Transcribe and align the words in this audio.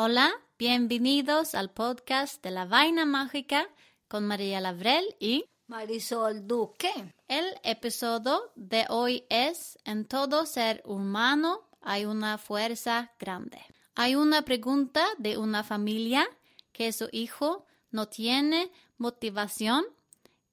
Hola, 0.00 0.30
bienvenidos 0.60 1.56
al 1.56 1.72
podcast 1.72 2.40
de 2.44 2.52
la 2.52 2.66
Vaina 2.66 3.04
Mágica 3.04 3.68
con 4.06 4.28
María 4.28 4.60
Lavrel 4.60 5.16
y 5.18 5.44
Marisol 5.66 6.46
Duque. 6.46 7.16
el 7.26 7.44
episodio 7.64 8.52
de 8.54 8.86
hoy 8.90 9.24
es 9.28 9.76
En 9.84 10.04
todo 10.04 10.46
ser 10.46 10.82
humano 10.84 11.68
hay 11.80 12.04
una 12.04 12.38
fuerza 12.38 13.10
grande. 13.18 13.60
Hay 13.96 14.14
una 14.14 14.42
pregunta 14.42 15.04
de 15.18 15.36
una 15.36 15.64
familia 15.64 16.28
que 16.70 16.92
su 16.92 17.08
hijo 17.10 17.66
no 17.90 18.06
tiene 18.06 18.70
motivación 18.98 19.84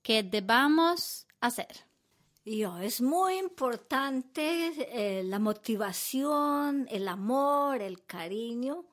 que 0.02 0.24
debamos 0.24 1.28
hacer. 1.40 1.86
Yo, 2.46 2.80
es 2.80 3.00
muy 3.00 3.38
importante 3.38 4.72
eh, 5.20 5.24
la 5.24 5.38
motivación, 5.38 6.88
el 6.90 7.08
amor, 7.08 7.84
el 7.84 8.04
cariño. 8.08 8.86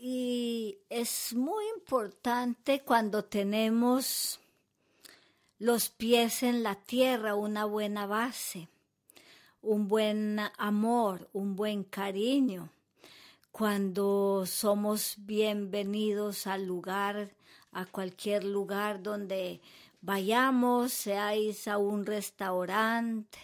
Y 0.00 0.78
es 0.90 1.34
muy 1.34 1.64
importante 1.76 2.82
cuando 2.84 3.24
tenemos 3.24 4.38
los 5.58 5.88
pies 5.88 6.44
en 6.44 6.62
la 6.62 6.76
tierra, 6.76 7.34
una 7.34 7.64
buena 7.64 8.06
base, 8.06 8.68
un 9.60 9.88
buen 9.88 10.38
amor, 10.56 11.28
un 11.32 11.56
buen 11.56 11.82
cariño. 11.82 12.70
Cuando 13.50 14.46
somos 14.46 15.16
bienvenidos 15.18 16.46
al 16.46 16.64
lugar, 16.64 17.32
a 17.72 17.84
cualquier 17.84 18.44
lugar 18.44 19.02
donde 19.02 19.60
vayamos, 20.00 20.92
seáis 20.92 21.66
a 21.66 21.76
un 21.78 22.06
restaurante, 22.06 23.36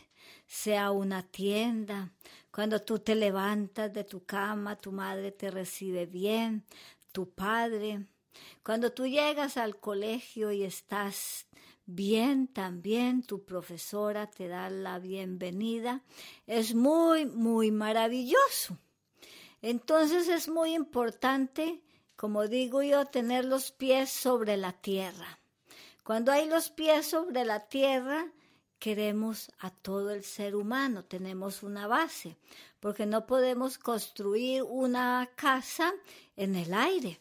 sea 0.54 0.92
una 0.92 1.24
tienda, 1.24 2.12
cuando 2.52 2.80
tú 2.80 3.00
te 3.00 3.16
levantas 3.16 3.92
de 3.92 4.04
tu 4.04 4.24
cama, 4.24 4.76
tu 4.76 4.92
madre 4.92 5.32
te 5.32 5.50
recibe 5.50 6.06
bien, 6.06 6.64
tu 7.10 7.28
padre, 7.28 8.06
cuando 8.62 8.92
tú 8.92 9.04
llegas 9.04 9.56
al 9.56 9.80
colegio 9.80 10.52
y 10.52 10.62
estás 10.62 11.48
bien 11.86 12.46
también, 12.46 13.24
tu 13.24 13.44
profesora 13.44 14.30
te 14.30 14.46
da 14.46 14.70
la 14.70 15.00
bienvenida, 15.00 16.02
es 16.46 16.72
muy, 16.72 17.26
muy 17.26 17.72
maravilloso. 17.72 18.78
Entonces 19.60 20.28
es 20.28 20.48
muy 20.48 20.72
importante, 20.72 21.82
como 22.14 22.46
digo 22.46 22.80
yo, 22.84 23.06
tener 23.06 23.44
los 23.44 23.72
pies 23.72 24.08
sobre 24.08 24.56
la 24.56 24.72
tierra. 24.72 25.40
Cuando 26.04 26.30
hay 26.30 26.48
los 26.48 26.70
pies 26.70 27.08
sobre 27.08 27.44
la 27.44 27.66
tierra, 27.66 28.30
queremos 28.78 29.50
a 29.58 29.70
todo 29.70 30.10
el 30.10 30.24
ser 30.24 30.54
humano, 30.54 31.04
tenemos 31.04 31.62
una 31.62 31.86
base, 31.86 32.36
porque 32.80 33.06
no 33.06 33.26
podemos 33.26 33.78
construir 33.78 34.62
una 34.62 35.30
casa 35.36 35.92
en 36.36 36.54
el 36.54 36.74
aire. 36.74 37.20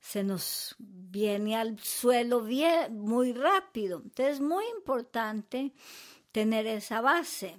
Se 0.00 0.22
nos 0.22 0.74
viene 0.78 1.56
al 1.56 1.78
suelo 1.80 2.46
muy 2.90 3.32
rápido. 3.32 4.00
Entonces 4.04 4.36
es 4.36 4.40
muy 4.40 4.64
importante 4.76 5.72
tener 6.32 6.66
esa 6.66 7.00
base. 7.00 7.56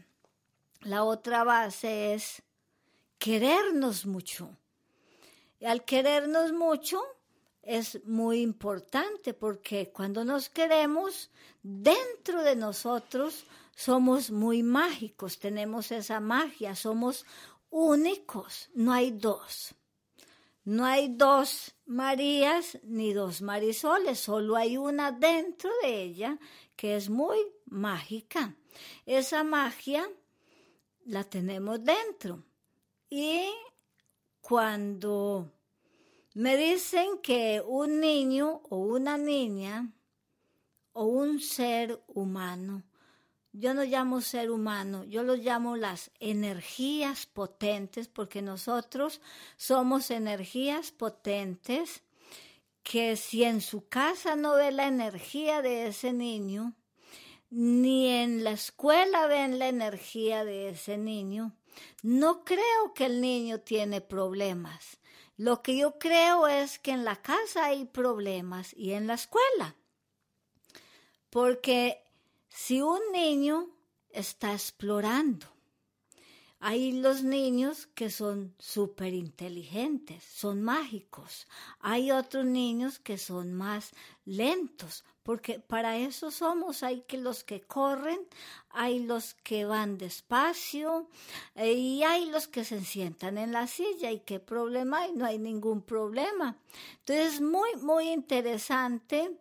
La 0.82 1.04
otra 1.04 1.44
base 1.44 2.14
es 2.14 2.44
querernos 3.18 4.06
mucho. 4.06 4.50
Y 5.60 5.66
al 5.66 5.84
querernos 5.84 6.54
mucho 6.54 7.02
es 7.68 8.04
muy 8.06 8.42
importante 8.42 9.34
porque 9.34 9.92
cuando 9.92 10.24
nos 10.24 10.48
queremos, 10.48 11.30
dentro 11.62 12.42
de 12.42 12.56
nosotros 12.56 13.46
somos 13.76 14.32
muy 14.32 14.64
mágicos, 14.64 15.38
tenemos 15.38 15.92
esa 15.92 16.22
magia, 16.22 16.76
somos 16.76 17.26
únicos, 17.70 18.70
no 18.74 18.94
hay 18.94 19.12
dos. 19.12 19.76
No 20.64 20.86
hay 20.86 21.10
dos 21.10 21.76
Marías 21.86 22.78
ni 22.84 23.14
dos 23.14 23.42
Marisoles, 23.42 24.20
solo 24.20 24.56
hay 24.56 24.78
una 24.78 25.12
dentro 25.12 25.70
de 25.82 26.02
ella 26.04 26.40
que 26.76 26.96
es 26.96 27.10
muy 27.10 27.38
mágica. 27.66 28.56
Esa 29.06 29.44
magia 29.44 30.10
la 31.06 31.24
tenemos 31.24 31.84
dentro. 31.84 32.44
Y 33.10 33.50
cuando 34.42 35.57
me 36.38 36.56
dicen 36.56 37.18
que 37.24 37.64
un 37.66 38.00
niño 38.00 38.62
o 38.70 38.78
una 38.78 39.18
niña 39.18 39.92
o 40.94 41.06
un 41.06 41.40
ser 41.40 42.00
humano, 42.06 42.84
yo 43.54 43.74
no 43.74 43.84
llamo 43.84 44.22
ser 44.22 44.52
humano, 44.52 45.04
yo 45.04 45.24
lo 45.24 45.36
llamo 45.36 45.78
las 45.78 46.12
energías 46.20 47.26
potentes, 47.26 48.08
porque 48.08 48.44
nosotros 48.44 49.20
somos 49.56 50.12
energías 50.12 50.92
potentes 50.92 52.04
que 52.84 53.16
si 53.16 53.44
en 53.44 53.60
su 53.60 53.88
casa 53.88 54.36
no 54.36 54.54
ve 54.54 54.72
la 54.72 54.86
energía 54.86 55.64
de 55.64 55.88
ese 55.88 56.14
niño, 56.14 56.76
ni 57.50 58.10
en 58.10 58.44
la 58.44 58.52
escuela 58.52 59.26
ven 59.26 59.58
la 59.58 59.70
energía 59.70 60.46
de 60.46 60.70
ese 60.70 61.00
niño, 61.00 61.58
no 62.04 62.44
creo 62.44 62.94
que 62.94 63.08
el 63.08 63.22
niño 63.22 63.62
tiene 63.62 64.02
problemas. 64.02 65.00
Lo 65.38 65.62
que 65.62 65.78
yo 65.78 66.00
creo 66.00 66.48
es 66.48 66.80
que 66.80 66.92
en 66.92 67.06
la 67.06 67.22
casa 67.22 67.66
hay 67.66 67.86
problemas 67.86 68.74
y 68.76 68.94
en 68.94 69.06
la 69.06 69.14
escuela. 69.14 69.76
Porque 71.30 72.04
si 72.50 72.82
un 72.82 73.00
niño 73.14 73.70
está 74.10 74.54
explorando, 74.54 75.48
hay 76.60 76.92
los 76.92 77.24
niños 77.24 77.86
que 77.94 78.10
son 78.10 78.56
súper 78.58 79.14
inteligentes, 79.14 80.24
son 80.24 80.64
mágicos. 80.64 81.48
Hay 81.80 82.12
otros 82.12 82.46
niños 82.46 82.98
que 82.98 83.20
son 83.20 83.54
más 83.54 83.92
lentos, 84.26 85.06
porque 85.22 85.60
para 85.60 85.98
eso 85.98 86.32
somos. 86.32 86.82
Hay 86.82 87.02
que 87.02 87.20
los 87.20 87.44
que 87.44 87.62
corren, 87.62 88.20
hay 88.70 89.00
los 89.06 89.36
que 89.36 89.66
van 89.66 90.00
despacio 90.00 91.10
eh, 91.54 91.74
y 91.74 92.04
hay 92.04 92.26
los 92.26 92.48
que 92.48 92.66
se 92.66 92.84
sientan 92.84 93.38
en 93.38 93.52
la 93.52 93.68
silla. 93.68 94.12
¿Y 94.12 94.22
qué 94.22 94.40
problema 94.40 95.02
hay? 95.02 95.14
No 95.14 95.26
hay 95.26 95.38
ningún 95.38 95.84
problema. 95.84 96.58
Entonces, 97.00 97.40
muy, 97.40 97.76
muy 97.82 98.10
interesante. 98.10 99.38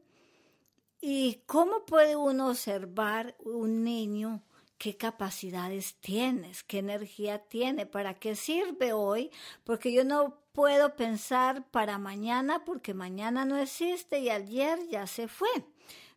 ¿Y 1.01 1.41
cómo 1.47 1.87
puede 1.87 2.15
uno 2.15 2.49
observar 2.49 3.37
un 3.39 3.85
niño? 3.85 4.43
Qué 4.79 4.97
capacidades 4.97 5.97
tienes, 6.01 6.63
qué 6.63 6.79
energía 6.79 7.39
tiene, 7.39 7.87
para 7.87 8.15
qué 8.15 8.37
sirve 8.37 8.93
hoy, 8.93 9.31
porque 9.65 9.93
yo 9.93 10.05
no 10.05 10.39
puedo 10.53 10.97
pensar 10.97 11.69
para 11.71 11.99
mañana 11.99 12.65
porque 12.65 12.95
mañana 12.95 13.45
no 13.45 13.59
existe 13.59 14.21
y 14.21 14.31
ayer 14.31 14.79
ya 14.89 15.07
se 15.07 15.29
fue. 15.29 15.49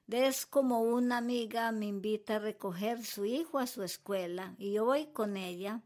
Es 0.10 0.46
como 0.46 0.82
una 0.82 1.18
amiga 1.18 1.72
me 1.72 1.86
invita 1.86 2.38
a 2.38 2.40
recoger 2.40 3.06
su 3.06 3.26
hijo 3.26 3.60
a 3.60 3.68
su 3.68 3.84
escuela 3.84 4.56
y 4.58 4.72
yo 4.74 4.86
voy 4.86 5.08
con 5.08 5.38
ella. 5.38 5.82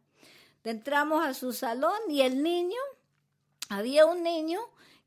Entramos 0.64 1.25
a 1.25 1.34
su 1.34 1.52
salón 1.52 2.00
y 2.08 2.22
el 2.22 2.42
niño, 2.42 2.80
había 3.70 4.06
un 4.06 4.24
niño 4.24 4.60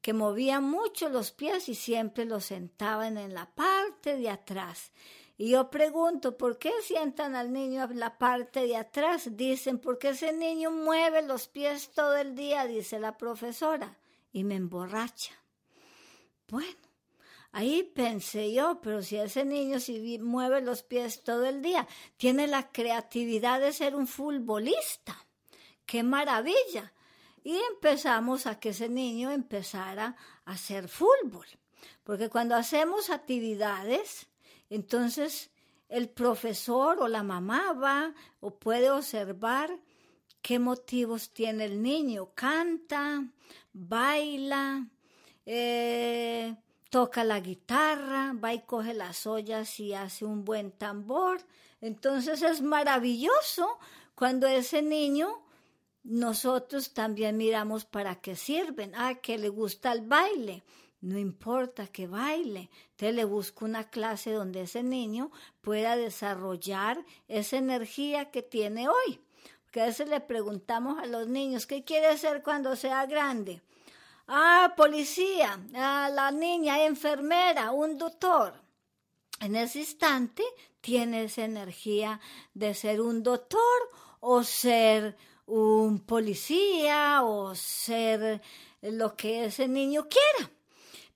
que 0.03 0.13
movía 0.13 0.61
mucho 0.61 1.09
los 1.09 1.33
pies 1.33 1.69
y 1.69 1.75
siempre 1.75 2.27
lo 2.27 2.41
sentaban 2.41 3.17
en 3.17 3.33
la 3.33 3.47
parte 3.47 4.17
de 4.17 4.29
atrás. 4.29 4.93
Y 5.37 5.51
yo 5.51 5.71
pregunto, 5.71 6.37
¿por 6.37 6.59
qué 6.59 6.73
sientan 6.83 7.35
al 7.35 7.53
niño 7.53 7.85
en 7.85 8.01
la 8.01 8.17
parte 8.17 8.67
de 8.67 8.77
atrás? 8.77 9.37
Dicen, 9.37 9.79
porque 9.79 10.11
ese 10.11 10.33
niño 10.33 10.71
mueve 10.71 11.23
los 11.23 11.49
pies 11.49 11.91
todo 11.91 12.17
el 12.17 12.35
día, 12.35 12.67
dice 12.67 12.99
la 12.99 13.17
profesora, 13.19 13.99
y 14.33 14.45
me 14.45 14.55
emborracha. 14.55 15.35
Bueno, 16.49 16.89
ahí 17.53 17.83
pensé 17.83 18.53
yo, 18.53 18.81
pero 18.81 19.03
si 19.03 19.17
ese 19.17 19.45
niño 19.45 19.79
si 19.79 20.19
mueve 20.19 20.63
los 20.63 20.83
pies 20.83 21.23
todo 21.23 21.45
el 21.45 21.61
día, 21.61 21.87
tiene 22.17 22.47
la 22.47 22.71
creatividad 22.73 23.61
de 23.61 23.73
ser 23.73 23.95
un 23.95 24.07
futbolista. 24.07 25.27
¡Qué 25.85 26.03
maravilla! 26.03 26.93
y 27.47 27.61
empezamos 27.71 28.49
a 28.49 28.59
que 28.59 28.71
ese 28.71 28.89
niño 28.89 29.31
empezara 29.31 30.17
a 30.45 30.51
hacer 30.51 30.89
fútbol. 30.89 31.47
Porque 32.03 32.29
cuando 32.29 32.57
hacemos 32.57 33.09
actividades, 33.09 34.27
entonces 34.71 35.51
el 35.89 36.09
profesor 36.09 37.01
o 37.01 37.09
la 37.09 37.23
mamá 37.23 37.73
va 37.73 38.15
o 38.41 38.59
puede 38.59 38.91
observar 38.91 39.71
qué 40.43 40.59
motivos 40.59 41.31
tiene 41.31 41.65
el 41.65 41.83
niño. 41.83 42.31
Canta, 42.35 43.25
baila, 43.73 44.87
eh, 45.45 46.57
toca 46.91 47.25
la 47.25 47.41
guitarra, 47.41 48.33
va 48.33 48.55
y 48.55 48.61
coge 48.61 48.95
las 48.95 49.27
ollas 49.27 49.79
y 49.81 49.95
hace 49.95 50.25
un 50.25 50.45
buen 50.45 50.73
tambor. 50.73 51.41
Entonces 51.81 52.43
es 52.43 52.63
maravilloso 52.63 53.79
cuando 54.15 54.47
ese 54.47 54.83
niño 54.83 55.43
nosotros 56.03 56.95
también 56.95 57.37
miramos 57.37 57.85
para 57.85 58.17
qué 58.17 58.37
sirven. 58.37 58.93
Ah, 58.95 59.17
que 59.17 59.39
le 59.39 59.49
gusta 59.49 59.93
el 59.93 60.03
baile. 60.03 60.63
No 61.01 61.19
importa 61.19 61.87
que 61.87 62.07
baile. 62.07 62.71
Usted 62.91 63.15
le 63.15 63.25
busca 63.25 63.65
una 63.65 63.91
clase 63.91 64.33
donde 64.33 64.63
ese 64.63 64.83
niño 64.83 65.31
pueda 65.61 65.97
desarrollar 65.97 67.05
esa 67.29 67.59
energía 67.59 68.31
que 68.31 68.43
tiene 68.43 68.89
hoy. 68.89 69.21
Porque 69.65 69.83
a 69.83 69.87
veces 69.87 70.09
le 70.09 70.21
preguntamos 70.21 70.99
a 70.99 71.07
los 71.07 71.29
niños, 71.29 71.67
¿qué 71.67 71.85
quiere 71.85 72.17
ser 72.17 72.43
cuando 72.43 72.77
sea 72.77 73.05
grande? 73.07 73.63
Ah, 74.27 74.75
policía, 74.77 75.61
ah, 75.75 76.11
la 76.13 76.31
niña, 76.31 76.85
enfermera, 76.85 77.71
un 77.71 77.97
doctor. 77.99 78.55
En 79.41 79.55
ese 79.55 79.81
instante 79.81 80.43
tiene 80.81 81.25
esa 81.25 81.45
energía 81.45 82.21
de 82.55 82.75
ser 82.75 83.01
un 83.01 83.23
doctor 83.23 83.61
o 84.21 84.43
ser 84.43 85.17
un 85.45 86.01
policía 86.01 87.23
o 87.23 87.55
ser 87.55 88.43
lo 88.81 89.15
que 89.15 89.45
ese 89.45 89.69
niño 89.69 90.09
quiera. 90.09 90.51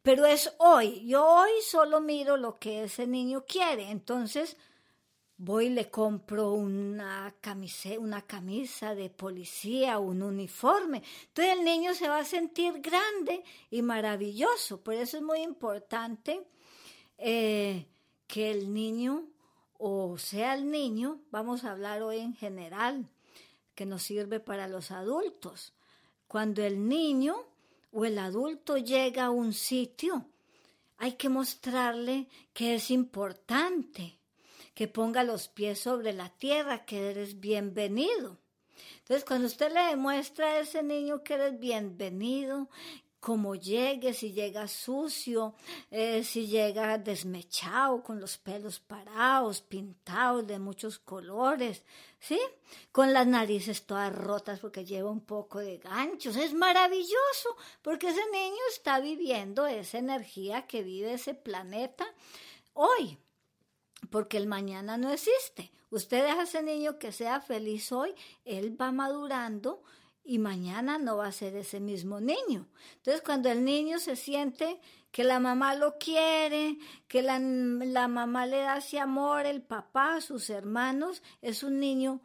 Pero 0.02 0.26
es 0.26 0.54
hoy. 0.58 1.06
Yo 1.06 1.26
hoy 1.26 1.50
solo 1.62 2.00
miro 2.00 2.36
lo 2.36 2.58
que 2.58 2.84
ese 2.84 3.06
niño 3.06 3.44
quiere. 3.46 3.90
Entonces, 3.90 4.56
voy 5.42 5.66
y 5.66 5.70
le 5.70 5.90
compro 5.90 6.52
una 6.52 7.34
camisa, 7.40 7.98
una 7.98 8.20
camisa 8.22 8.94
de 8.94 9.08
policía, 9.08 9.98
un 9.98 10.22
uniforme. 10.22 11.02
Entonces 11.28 11.54
el 11.56 11.64
niño 11.64 11.94
se 11.94 12.08
va 12.08 12.18
a 12.18 12.24
sentir 12.26 12.80
grande 12.80 13.42
y 13.70 13.80
maravilloso. 13.80 14.82
Por 14.82 14.94
eso 14.94 15.16
es 15.16 15.22
muy 15.22 15.40
importante 15.40 16.46
eh, 17.16 17.86
que 18.26 18.50
el 18.50 18.74
niño, 18.74 19.24
o 19.78 20.18
sea 20.18 20.54
el 20.54 20.70
niño, 20.70 21.22
vamos 21.30 21.64
a 21.64 21.72
hablar 21.72 22.02
hoy 22.02 22.18
en 22.18 22.34
general, 22.34 23.08
que 23.74 23.86
nos 23.86 24.02
sirve 24.02 24.40
para 24.40 24.68
los 24.68 24.90
adultos. 24.90 25.72
Cuando 26.28 26.62
el 26.62 26.86
niño 26.86 27.46
o 27.92 28.04
el 28.04 28.18
adulto 28.18 28.76
llega 28.76 29.26
a 29.26 29.30
un 29.30 29.52
sitio, 29.52 30.26
hay 30.96 31.12
que 31.12 31.28
mostrarle 31.28 32.28
que 32.52 32.74
es 32.74 32.90
importante 32.90 34.18
que 34.74 34.88
ponga 34.88 35.24
los 35.24 35.48
pies 35.48 35.80
sobre 35.80 36.12
la 36.12 36.28
tierra, 36.28 36.84
que 36.84 37.10
eres 37.10 37.40
bienvenido. 37.40 38.38
Entonces, 38.98 39.24
cuando 39.24 39.46
usted 39.46 39.72
le 39.72 39.80
demuestra 39.80 40.46
a 40.46 40.60
ese 40.60 40.82
niño 40.82 41.22
que 41.22 41.34
eres 41.34 41.58
bienvenido, 41.58 42.68
como 43.20 43.54
llegue, 43.54 44.14
si 44.14 44.32
llega 44.32 44.66
sucio, 44.66 45.54
eh, 45.90 46.24
si 46.24 46.46
llega 46.46 46.96
desmechado, 46.96 48.02
con 48.02 48.18
los 48.18 48.38
pelos 48.38 48.80
parados, 48.80 49.60
pintados 49.60 50.46
de 50.46 50.58
muchos 50.58 50.98
colores, 50.98 51.84
¿sí? 52.18 52.40
Con 52.90 53.12
las 53.12 53.26
narices 53.26 53.84
todas 53.84 54.12
rotas 54.14 54.60
porque 54.60 54.86
lleva 54.86 55.10
un 55.10 55.20
poco 55.20 55.58
de 55.58 55.78
ganchos. 55.78 56.36
Es 56.36 56.54
maravilloso 56.54 57.56
porque 57.82 58.08
ese 58.08 58.24
niño 58.32 58.62
está 58.70 59.00
viviendo 59.00 59.66
esa 59.66 59.98
energía 59.98 60.66
que 60.66 60.82
vive 60.82 61.12
ese 61.12 61.34
planeta 61.34 62.06
hoy 62.72 63.18
porque 64.08 64.38
el 64.38 64.46
mañana 64.46 64.96
no 64.96 65.10
existe. 65.10 65.70
Usted 65.90 66.24
deja 66.24 66.40
a 66.40 66.44
ese 66.44 66.62
niño 66.62 66.98
que 66.98 67.12
sea 67.12 67.40
feliz 67.40 67.90
hoy, 67.92 68.14
él 68.44 68.80
va 68.80 68.92
madurando 68.92 69.82
y 70.30 70.38
mañana 70.38 70.96
no 70.96 71.16
va 71.16 71.26
a 71.26 71.32
ser 71.32 71.56
ese 71.56 71.80
mismo 71.80 72.20
niño. 72.20 72.68
Entonces, 72.98 73.20
cuando 73.20 73.50
el 73.50 73.64
niño 73.64 73.98
se 73.98 74.14
siente 74.14 74.80
que 75.10 75.24
la 75.24 75.40
mamá 75.40 75.74
lo 75.74 75.98
quiere, 75.98 76.78
que 77.08 77.20
la, 77.20 77.40
la 77.40 78.06
mamá 78.06 78.46
le 78.46 78.58
da 78.58 78.76
ese 78.76 79.00
amor, 79.00 79.44
el 79.44 79.60
papá, 79.60 80.20
sus 80.20 80.48
hermanos, 80.48 81.20
es 81.42 81.64
un 81.64 81.80
niño 81.80 82.20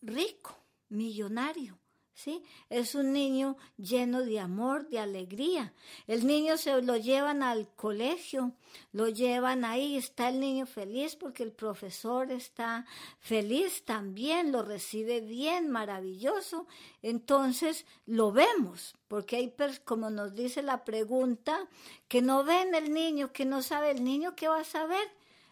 rico, 0.00 0.56
millonario. 0.88 1.78
¿Sí? 2.16 2.42
Es 2.70 2.94
un 2.94 3.12
niño 3.12 3.56
lleno 3.76 4.22
de 4.22 4.40
amor, 4.40 4.88
de 4.88 4.98
alegría. 4.98 5.74
El 6.06 6.26
niño 6.26 6.56
se 6.56 6.80
lo 6.80 6.96
llevan 6.96 7.42
al 7.42 7.68
colegio, 7.76 8.52
lo 8.92 9.08
llevan 9.08 9.64
ahí, 9.64 9.96
está 9.96 10.30
el 10.30 10.40
niño 10.40 10.66
feliz 10.66 11.14
porque 11.14 11.42
el 11.42 11.52
profesor 11.52 12.32
está 12.32 12.86
feliz 13.20 13.84
también, 13.84 14.50
lo 14.50 14.62
recibe 14.62 15.20
bien, 15.20 15.70
maravilloso. 15.70 16.66
Entonces 17.02 17.84
lo 18.06 18.32
vemos, 18.32 18.96
porque 19.08 19.36
hay, 19.36 19.54
como 19.84 20.08
nos 20.08 20.34
dice 20.34 20.62
la 20.62 20.84
pregunta, 20.84 21.68
que 22.08 22.22
no 22.22 22.44
ven 22.44 22.74
el 22.74 22.94
niño, 22.94 23.30
que 23.32 23.44
no 23.44 23.60
sabe 23.60 23.90
el 23.90 24.02
niño, 24.02 24.34
¿qué 24.34 24.48
va 24.48 24.60
a 24.60 24.64
saber? 24.64 25.06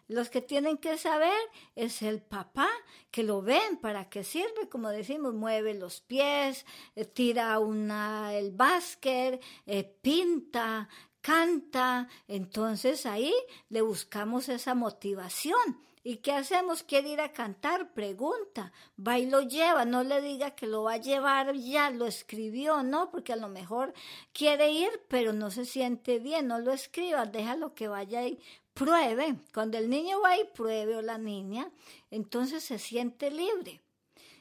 Los 0.06 0.28
que 0.28 0.42
tienen 0.42 0.76
que 0.76 0.98
saber 0.98 1.32
es 1.74 2.02
el 2.02 2.20
papá, 2.20 2.68
que 3.10 3.22
lo 3.22 3.40
ven 3.40 3.78
para 3.78 4.10
qué 4.10 4.22
sirve, 4.22 4.68
como 4.68 4.90
decimos, 4.90 5.34
mueve 5.34 5.74
los 5.74 6.00
pies, 6.02 6.66
eh, 6.94 7.04
tira 7.06 7.58
una, 7.58 8.34
el 8.34 8.50
básquet, 8.52 9.42
eh, 9.66 9.84
pinta, 10.02 10.88
canta. 11.22 12.08
Entonces 12.28 13.06
ahí 13.06 13.34
le 13.70 13.80
buscamos 13.80 14.48
esa 14.50 14.74
motivación. 14.74 15.80
¿Y 16.06 16.18
qué 16.18 16.32
hacemos? 16.32 16.82
¿Quiere 16.82 17.08
ir 17.08 17.20
a 17.22 17.32
cantar? 17.32 17.94
Pregunta. 17.94 18.72
Va 19.00 19.18
y 19.18 19.24
lo 19.24 19.40
lleva. 19.40 19.86
No 19.86 20.04
le 20.04 20.20
diga 20.20 20.50
que 20.50 20.66
lo 20.66 20.82
va 20.82 20.92
a 20.92 20.98
llevar 20.98 21.54
ya, 21.54 21.88
lo 21.88 22.04
escribió, 22.04 22.82
¿no? 22.82 23.10
Porque 23.10 23.32
a 23.32 23.36
lo 23.36 23.48
mejor 23.48 23.94
quiere 24.34 24.70
ir, 24.70 24.90
pero 25.08 25.32
no 25.32 25.50
se 25.50 25.64
siente 25.64 26.18
bien. 26.18 26.46
No 26.46 26.58
lo 26.58 26.72
escriba, 26.72 27.24
déjalo 27.24 27.74
que 27.74 27.88
vaya 27.88 28.26
y 28.26 28.38
pruebe. 28.74 29.36
Cuando 29.52 29.78
el 29.78 29.88
niño 29.88 30.20
va 30.20 30.36
y 30.36 30.44
pruebe 30.44 30.96
o 30.96 31.02
la 31.02 31.18
niña, 31.18 31.70
entonces 32.10 32.64
se 32.64 32.78
siente 32.78 33.30
libre. 33.30 33.80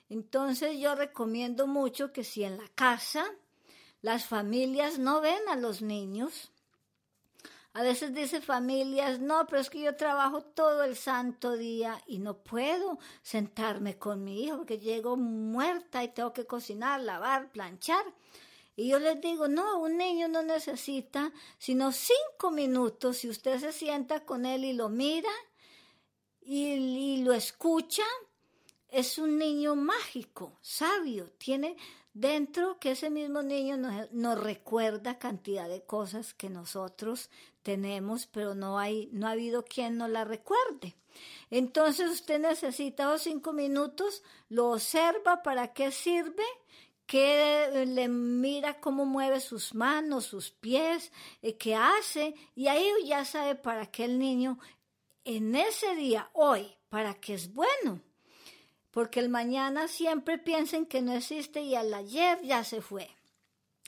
Entonces 0.09 0.77
yo 0.79 0.95
recomiendo 0.95 1.67
mucho 1.67 2.11
que 2.11 2.23
si 2.23 2.43
en 2.43 2.57
la 2.57 2.67
casa 2.75 3.25
las 4.01 4.25
familias 4.25 4.99
no 4.99 5.21
ven 5.21 5.47
a 5.47 5.55
los 5.55 5.81
niños, 5.81 6.51
a 7.75 7.81
veces 7.81 8.13
dice 8.13 8.39
familias, 8.39 9.19
no, 9.19 9.47
pero 9.47 9.59
es 9.59 9.71
que 9.71 9.81
yo 9.81 9.95
trabajo 9.95 10.41
todo 10.41 10.83
el 10.83 10.95
santo 10.95 11.57
día 11.57 11.99
y 12.05 12.19
no 12.19 12.37
puedo 12.37 12.99
sentarme 13.23 13.97
con 13.97 14.23
mi 14.23 14.43
hijo 14.43 14.57
porque 14.57 14.77
llego 14.77 15.17
muerta 15.17 16.03
y 16.03 16.09
tengo 16.09 16.33
que 16.33 16.45
cocinar, 16.45 17.01
lavar, 17.01 17.49
planchar. 17.51 18.05
Y 18.75 18.87
yo 18.89 18.99
les 18.99 19.21
digo, 19.21 19.47
no, 19.47 19.79
un 19.79 19.97
niño 19.97 20.27
no 20.27 20.41
necesita 20.41 21.31
sino 21.57 21.91
cinco 21.91 22.51
minutos 22.51 23.17
si 23.17 23.29
usted 23.29 23.59
se 23.59 23.71
sienta 23.71 24.25
con 24.25 24.45
él 24.45 24.65
y 24.65 24.73
lo 24.73 24.89
mira 24.89 25.29
y, 26.41 27.23
lo 27.23 27.33
escucha. 27.33 28.03
Es 28.89 29.17
un 29.17 29.39
niño 29.39 29.75
mágico, 29.75 30.57
sabio, 30.61 31.31
tiene 31.39 31.75
dentro 32.13 32.77
que 32.79 32.91
ese 32.91 33.09
mismo 33.09 33.41
niño 33.41 33.75
nos, 33.77 34.39
recuerda 34.39 35.17
cantidad 35.17 35.67
de 35.67 35.81
cosas 35.81 36.35
que 36.35 36.49
nosotros 36.49 37.31
tenemos, 37.63 38.27
pero 38.27 38.53
no 38.53 38.77
hay, 38.77 39.09
no 39.11 39.27
ha 39.27 39.31
habido 39.31 39.65
quien 39.65 39.97
nos 39.97 40.11
la 40.11 40.25
recuerde. 40.25 40.95
Entonces 41.49 42.11
usted 42.11 42.39
necesita 42.39 43.09
los 43.09 43.23
cinco 43.23 43.51
minutos, 43.51 44.21
lo 44.49 44.71
observa 44.71 45.41
para 45.41 45.73
qué 45.73 45.91
sirve 45.91 46.43
que 47.05 47.85
le 47.85 48.07
mira 48.07 48.79
cómo 48.79 49.05
mueve 49.05 49.39
sus 49.39 49.73
manos, 49.73 50.25
sus 50.25 50.51
pies, 50.51 51.11
eh, 51.41 51.57
qué 51.57 51.75
hace, 51.75 52.35
y 52.55 52.67
ahí 52.67 52.89
ya 53.05 53.25
sabe 53.25 53.55
para 53.55 53.87
qué 53.87 54.05
el 54.05 54.19
niño 54.19 54.59
en 55.25 55.55
ese 55.55 55.95
día, 55.95 56.29
hoy, 56.33 56.75
para 56.89 57.13
qué 57.15 57.33
es 57.33 57.53
bueno. 57.53 58.01
Porque 58.91 59.19
el 59.19 59.29
mañana 59.29 59.87
siempre 59.87 60.37
piensen 60.37 60.85
que 60.85 61.01
no 61.01 61.13
existe 61.13 61.61
y 61.61 61.75
al 61.75 61.93
ayer 61.93 62.39
ya 62.43 62.63
se 62.63 62.81
fue. 62.81 63.09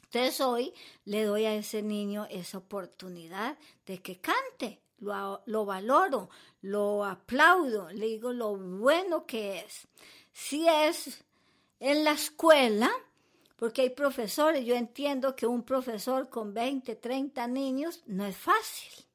Entonces 0.03 0.41
hoy 0.41 0.73
le 1.03 1.23
doy 1.23 1.45
a 1.45 1.53
ese 1.53 1.81
niño 1.81 2.25
esa 2.29 2.57
oportunidad 2.57 3.57
de 3.85 4.01
que 4.01 4.19
cante. 4.19 4.81
Lo, 4.99 5.41
lo 5.45 5.65
valoro, 5.65 6.29
lo 6.61 7.03
aplaudo, 7.03 7.89
le 7.91 8.05
digo 8.05 8.31
lo 8.31 8.55
bueno 8.55 9.25
que 9.25 9.59
es. 9.59 9.87
Si 10.31 10.67
es 10.67 11.23
en 11.79 12.03
la 12.03 12.11
escuela, 12.11 12.89
porque 13.55 13.83
hay 13.83 13.89
profesores, 13.89 14.65
yo 14.65 14.75
entiendo 14.75 15.35
que 15.35 15.47
un 15.47 15.63
profesor 15.63 16.29
con 16.29 16.53
20, 16.53 16.95
30 16.95 17.47
niños 17.47 18.03
no 18.05 18.25
es 18.25 18.35
fácil. 18.35 19.05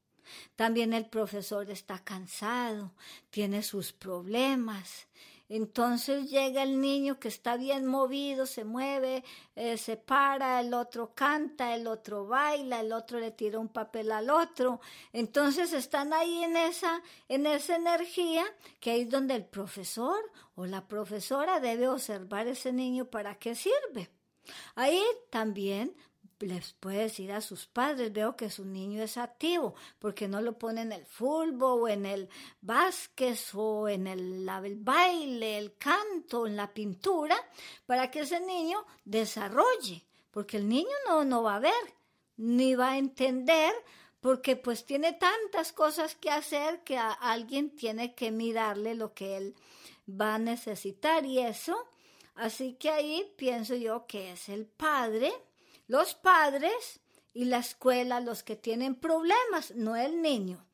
También 0.55 0.93
el 0.93 1.05
profesor 1.05 1.69
está 1.69 1.99
cansado, 1.99 2.91
tiene 3.29 3.63
sus 3.63 3.91
problemas. 3.91 5.07
Entonces 5.53 6.29
llega 6.29 6.63
el 6.63 6.79
niño 6.79 7.19
que 7.19 7.27
está 7.27 7.57
bien 7.57 7.85
movido, 7.85 8.45
se 8.45 8.63
mueve, 8.63 9.25
eh, 9.57 9.77
se 9.77 9.97
para, 9.97 10.61
el 10.61 10.73
otro 10.73 11.13
canta, 11.13 11.75
el 11.75 11.87
otro 11.87 12.25
baila, 12.25 12.79
el 12.79 12.93
otro 12.93 13.19
le 13.19 13.31
tira 13.31 13.59
un 13.59 13.67
papel 13.67 14.13
al 14.13 14.29
otro. 14.29 14.79
Entonces 15.11 15.73
están 15.73 16.13
ahí 16.13 16.41
en 16.45 16.55
esa, 16.55 17.01
en 17.27 17.45
esa 17.45 17.75
energía 17.75 18.45
que 18.79 19.01
es 19.01 19.09
donde 19.09 19.35
el 19.35 19.43
profesor 19.43 20.23
o 20.55 20.65
la 20.65 20.87
profesora 20.87 21.59
debe 21.59 21.89
observar 21.89 22.47
ese 22.47 22.71
niño 22.71 23.03
para 23.03 23.35
qué 23.35 23.53
sirve. 23.53 24.09
Ahí 24.75 25.03
también 25.29 25.93
les 26.41 26.73
puede 26.73 27.03
decir 27.03 27.31
a 27.31 27.41
sus 27.41 27.67
padres, 27.67 28.11
veo 28.11 28.35
que 28.35 28.49
su 28.49 28.65
niño 28.65 29.01
es 29.03 29.17
activo, 29.17 29.75
porque 29.99 30.27
no 30.27 30.41
lo 30.41 30.57
pone 30.57 30.81
en 30.81 30.91
el 30.91 31.05
fútbol 31.05 31.81
o 31.81 31.87
en 31.87 32.05
el 32.05 32.29
básquet 32.61 33.37
o 33.53 33.87
en 33.87 34.07
el, 34.07 34.47
el, 34.47 34.75
baile, 34.75 35.57
el 35.57 35.77
canto, 35.77 36.47
en 36.47 36.55
la 36.55 36.73
pintura, 36.73 37.35
para 37.85 38.11
que 38.11 38.21
ese 38.21 38.39
niño 38.39 38.85
desarrolle, 39.05 40.03
porque 40.31 40.57
el 40.57 40.67
niño 40.67 40.95
no, 41.07 41.23
no 41.23 41.43
va 41.43 41.55
a 41.55 41.59
ver, 41.59 41.93
ni 42.37 42.75
va 42.75 42.91
a 42.91 42.97
entender, 42.97 43.73
porque 44.19 44.55
pues 44.55 44.85
tiene 44.85 45.13
tantas 45.13 45.71
cosas 45.73 46.15
que 46.15 46.29
hacer 46.29 46.83
que 46.83 46.97
a 46.97 47.11
alguien 47.11 47.75
tiene 47.75 48.13
que 48.15 48.31
mirarle 48.31 48.95
lo 48.95 49.13
que 49.13 49.37
él 49.37 49.55
va 50.09 50.35
a 50.35 50.39
necesitar 50.39 51.25
y 51.25 51.39
eso, 51.39 51.87
así 52.35 52.73
que 52.73 52.89
ahí 52.89 53.31
pienso 53.37 53.75
yo 53.75 54.05
que 54.07 54.31
es 54.31 54.49
el 54.49 54.65
padre, 54.65 55.31
los 55.91 56.15
padres 56.15 57.01
y 57.33 57.43
la 57.43 57.57
escuela 57.57 58.21
los 58.21 58.43
que 58.43 58.55
tienen 58.55 58.95
problemas, 58.95 59.75
no 59.75 59.97
el 59.97 60.21
niño, 60.21 60.65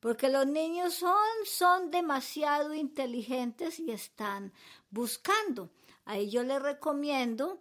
porque 0.00 0.28
los 0.28 0.46
niños 0.46 0.92
son, 0.92 1.16
son 1.46 1.90
demasiado 1.90 2.74
inteligentes 2.74 3.78
y 3.78 3.90
están 3.90 4.52
buscando. 4.90 5.70
Ahí 6.04 6.28
yo 6.28 6.42
les 6.42 6.60
recomiendo 6.60 7.58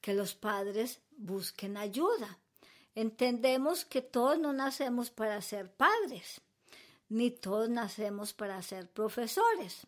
que 0.00 0.12
los 0.12 0.34
padres 0.34 0.98
busquen 1.16 1.76
ayuda. 1.76 2.36
Entendemos 2.96 3.84
que 3.84 4.02
todos 4.02 4.36
no 4.36 4.52
nacemos 4.52 5.10
para 5.10 5.40
ser 5.42 5.70
padres, 5.70 6.40
ni 7.08 7.30
todos 7.30 7.68
nacemos 7.68 8.32
para 8.32 8.60
ser 8.62 8.90
profesores. 8.90 9.86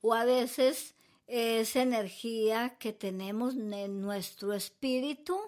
O 0.00 0.12
a 0.12 0.24
veces 0.24 0.96
esa 1.26 1.82
energía 1.82 2.76
que 2.78 2.92
tenemos 2.92 3.54
en 3.54 4.00
nuestro 4.00 4.52
espíritu, 4.52 5.38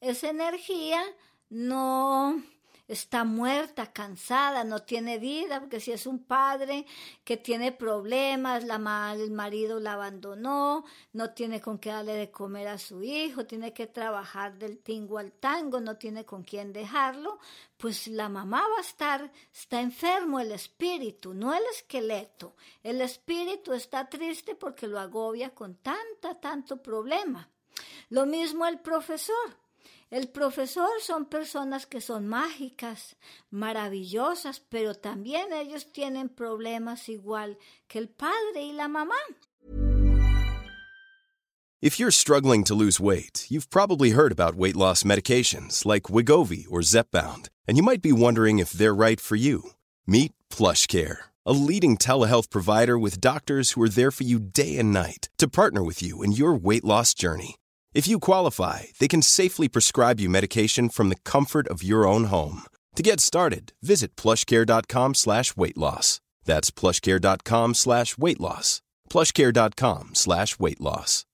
esa 0.00 0.30
energía 0.30 1.02
no 1.48 2.42
está 2.92 3.24
muerta, 3.24 3.92
cansada, 3.92 4.64
no 4.64 4.80
tiene 4.80 5.18
vida, 5.18 5.60
porque 5.60 5.80
si 5.80 5.92
es 5.92 6.06
un 6.06 6.24
padre 6.24 6.86
que 7.24 7.36
tiene 7.36 7.72
problemas, 7.72 8.64
la, 8.64 9.14
el 9.14 9.30
marido 9.30 9.80
la 9.80 9.94
abandonó, 9.94 10.84
no 11.12 11.30
tiene 11.30 11.60
con 11.60 11.78
qué 11.78 11.90
darle 11.90 12.14
de 12.14 12.30
comer 12.30 12.68
a 12.68 12.78
su 12.78 13.02
hijo, 13.02 13.46
tiene 13.46 13.72
que 13.72 13.86
trabajar 13.86 14.58
del 14.58 14.78
tingo 14.78 15.18
al 15.18 15.32
tango, 15.32 15.80
no 15.80 15.96
tiene 15.96 16.24
con 16.24 16.42
quién 16.42 16.72
dejarlo, 16.72 17.38
pues 17.76 18.06
la 18.08 18.28
mamá 18.28 18.62
va 18.68 18.78
a 18.78 18.82
estar, 18.82 19.32
está 19.52 19.80
enfermo 19.80 20.38
el 20.38 20.52
espíritu, 20.52 21.34
no 21.34 21.54
el 21.54 21.62
esqueleto. 21.74 22.54
El 22.82 23.00
espíritu 23.00 23.72
está 23.72 24.08
triste 24.08 24.54
porque 24.54 24.86
lo 24.86 25.00
agobia 25.00 25.54
con 25.54 25.76
tanta, 25.76 26.38
tanto 26.40 26.82
problema. 26.82 27.48
Lo 28.10 28.26
mismo 28.26 28.66
el 28.66 28.78
profesor. 28.80 29.61
El 30.12 30.28
profesor 30.28 30.90
son 31.00 31.24
personas 31.24 31.86
que 31.86 32.02
son 32.02 32.28
mágicas, 32.28 33.16
maravillosas, 33.50 34.60
pero 34.60 34.94
también 34.94 35.54
ellos 35.54 35.90
tienen 35.90 36.28
problemas 36.28 37.08
igual 37.08 37.56
que 37.88 37.98
el 37.98 38.10
padre 38.10 38.62
y 38.62 38.72
la 38.72 38.88
mamá. 38.88 39.16
If 41.80 41.98
you're 41.98 42.10
struggling 42.10 42.62
to 42.64 42.74
lose 42.74 43.00
weight, 43.00 43.46
you've 43.48 43.70
probably 43.70 44.10
heard 44.10 44.32
about 44.32 44.54
weight 44.54 44.76
loss 44.76 45.02
medications 45.02 45.86
like 45.86 46.12
Wigovi 46.12 46.66
or 46.70 46.82
Zepbound, 46.82 47.48
and 47.66 47.78
you 47.78 47.82
might 47.82 48.02
be 48.02 48.12
wondering 48.12 48.58
if 48.58 48.72
they're 48.72 48.94
right 48.94 49.18
for 49.18 49.36
you. 49.36 49.70
Meet 50.06 50.32
PlushCare, 50.50 51.30
a 51.46 51.54
leading 51.54 51.96
telehealth 51.96 52.50
provider 52.50 52.98
with 52.98 53.18
doctors 53.18 53.70
who 53.70 53.82
are 53.82 53.88
there 53.88 54.10
for 54.10 54.24
you 54.24 54.38
day 54.38 54.76
and 54.76 54.92
night 54.92 55.30
to 55.38 55.48
partner 55.48 55.82
with 55.82 56.02
you 56.02 56.22
in 56.22 56.32
your 56.32 56.54
weight 56.54 56.84
loss 56.84 57.14
journey. 57.14 57.56
If 57.94 58.08
you 58.08 58.18
qualify, 58.18 58.84
they 58.98 59.08
can 59.08 59.20
safely 59.20 59.68
prescribe 59.68 60.18
you 60.18 60.30
medication 60.30 60.88
from 60.88 61.10
the 61.10 61.18
comfort 61.24 61.68
of 61.68 61.82
your 61.82 62.06
own 62.06 62.24
home. 62.24 62.62
To 62.96 63.02
get 63.02 63.20
started, 63.20 63.74
visit 63.82 64.16
plushcare.com 64.16 65.14
slash 65.14 65.56
weight 65.56 65.76
loss. 65.76 66.20
That's 66.44 66.70
plushcare.com 66.70 67.74
slash 67.74 68.16
weight 68.16 68.40
loss. 68.40 68.80
Plushcare.com 69.10 70.14
slash 70.14 70.58
weight 70.58 70.80
loss. 70.80 71.26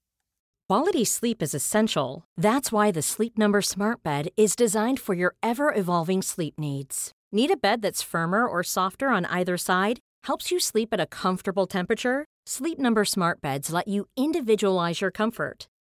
Quality 0.68 1.04
sleep 1.04 1.42
is 1.42 1.54
essential. 1.54 2.24
That's 2.36 2.72
why 2.72 2.90
the 2.90 3.02
Sleep 3.02 3.38
Number 3.38 3.62
Smart 3.62 4.02
Bed 4.02 4.28
is 4.36 4.56
designed 4.56 5.00
for 5.00 5.14
your 5.14 5.34
ever 5.42 5.72
evolving 5.72 6.22
sleep 6.22 6.54
needs. 6.58 7.12
Need 7.30 7.52
a 7.52 7.56
bed 7.56 7.82
that's 7.82 8.02
firmer 8.02 8.46
or 8.46 8.62
softer 8.62 9.08
on 9.08 9.24
either 9.26 9.56
side? 9.56 10.00
Helps 10.24 10.50
you 10.50 10.58
sleep 10.58 10.88
at 10.92 11.00
a 11.00 11.06
comfortable 11.06 11.66
temperature? 11.66 12.24
Sleep 12.46 12.78
Number 12.78 13.04
Smart 13.04 13.40
Beds 13.40 13.72
let 13.72 13.86
you 13.88 14.06
individualize 14.16 15.00
your 15.00 15.10
comfort 15.10 15.68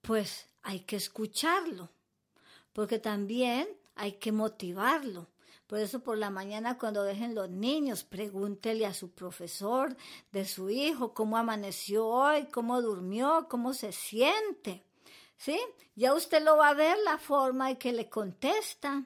pues 0.00 0.48
hay 0.62 0.80
que 0.80 0.96
escucharlo, 0.96 1.90
porque 2.72 2.98
también 2.98 3.68
hay 3.94 4.12
que 4.12 4.32
motivarlo. 4.32 5.28
Por 5.66 5.78
eso 5.78 6.00
por 6.00 6.18
la 6.18 6.30
mañana 6.30 6.78
cuando 6.78 7.04
dejen 7.04 7.34
los 7.34 7.48
niños, 7.48 8.02
pregúntele 8.02 8.86
a 8.86 8.94
su 8.94 9.12
profesor 9.12 9.96
de 10.32 10.44
su 10.44 10.68
hijo 10.68 11.14
cómo 11.14 11.36
amaneció 11.36 12.08
hoy, 12.08 12.46
cómo 12.46 12.82
durmió, 12.82 13.46
cómo 13.48 13.72
se 13.72 13.92
siente. 13.92 14.84
¿Sí? 15.40 15.58
Ya 15.94 16.12
usted 16.12 16.42
lo 16.42 16.58
va 16.58 16.68
a 16.68 16.74
ver 16.74 16.98
la 16.98 17.16
forma 17.16 17.70
en 17.70 17.76
que 17.78 17.94
le 17.94 18.10
contesta. 18.10 19.04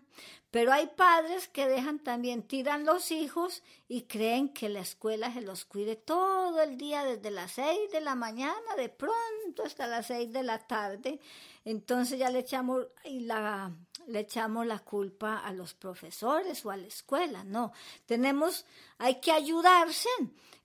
Pero 0.50 0.73
hay 0.73 0.88
padres 0.88 1.47
que 1.47 1.69
dejan 1.69 2.00
también, 2.00 2.43
tiran 2.43 2.85
los 2.85 3.12
hijos 3.12 3.62
y 3.87 4.03
creen 4.03 4.49
que 4.49 4.69
la 4.69 4.81
escuela 4.81 5.33
se 5.33 5.43
los 5.43 5.64
cuide 5.64 5.95
todo 5.95 6.61
el 6.61 6.76
día, 6.76 7.05
desde 7.05 7.31
las 7.31 7.53
seis 7.53 7.91
de 7.93 8.00
la 8.00 8.17
mañana, 8.17 8.75
de 8.76 8.88
pronto 8.88 9.62
hasta 9.64 9.87
las 9.87 10.09
seis 10.09 10.33
de 10.33 10.43
la 10.43 10.59
tarde. 10.59 11.21
Entonces 11.64 12.19
ya 12.19 12.31
le 12.31 12.41
echamos, 12.41 12.85
la, 13.05 13.73
le 14.06 14.20
echamos 14.20 14.66
la 14.66 14.78
culpa 14.78 15.38
a 15.38 15.52
los 15.52 15.75
profesores 15.75 16.64
o 16.64 16.70
a 16.70 16.76
la 16.76 16.87
escuela. 16.87 17.44
No, 17.44 17.73
tenemos, 18.06 18.66
hay 18.99 19.20
que 19.20 19.32
ayudarse. 19.32 20.08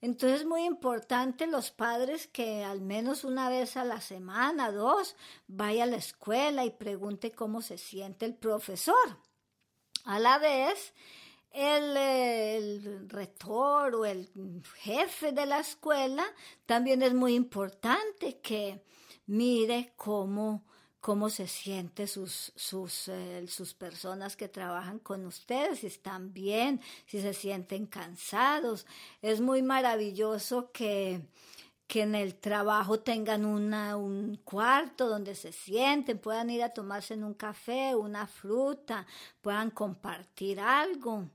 Entonces 0.01 0.41
es 0.41 0.47
muy 0.47 0.63
importante 0.63 1.45
los 1.47 1.71
padres 1.71 2.27
que 2.27 2.63
al 2.63 2.81
menos 2.81 3.23
una 3.23 3.49
vez 3.49 3.75
a 3.75 3.83
la 3.83 3.99
semana, 4.01 4.71
dos, 4.71 5.15
vaya 5.47 5.83
a 5.83 5.87
la 5.87 5.97
escuela 5.97 6.63
y 6.65 6.71
pregunte 6.71 7.31
cómo 7.31 7.61
se 7.61 7.77
siente 7.77 8.25
el 8.25 8.35
profesor. 8.35 9.17
A 10.05 10.19
la 10.19 10.37
vez, 10.37 10.93
el, 11.51 13.09
rector 13.09 13.95
o 13.95 14.05
el 14.05 14.29
jefe 14.77 15.31
de 15.31 15.45
la 15.45 15.59
escuela 15.59 16.23
también 16.65 17.01
es 17.01 17.13
muy 17.13 17.35
importante 17.35 18.39
que 18.39 18.83
mire 19.25 19.93
cómo, 19.95 20.63
cómo 20.99 21.29
se 21.29 21.47
sienten 21.47 22.07
sus, 22.07 22.51
sus, 22.55 23.07
eh, 23.07 23.45
sus 23.47 23.73
personas 23.73 24.35
que 24.35 24.49
trabajan 24.49 24.99
con 24.99 25.25
ustedes, 25.25 25.79
si 25.79 25.87
están 25.87 26.33
bien, 26.33 26.81
si 27.05 27.21
se 27.21 27.33
sienten 27.33 27.85
cansados. 27.85 28.85
Es 29.21 29.41
muy 29.41 29.61
maravilloso 29.61 30.71
que 30.71 31.21
que 31.89 32.03
en 32.03 32.13
el 32.13 32.35
trabajo 32.35 32.99
tengan 32.99 33.45
un 33.45 34.39
cuarto 34.43 35.09
donde 35.09 35.33
se 35.33 35.51
sienten, 35.51 36.19
puedan 36.19 36.51
ir 36.51 36.61
a 36.61 36.69
tomarse 36.69 37.15
un 37.15 37.33
café, 37.33 37.95
una 37.95 38.27
fruta, 38.27 39.07
puedan 39.41 39.71
compartir 39.71 40.59
algo. 40.59 41.27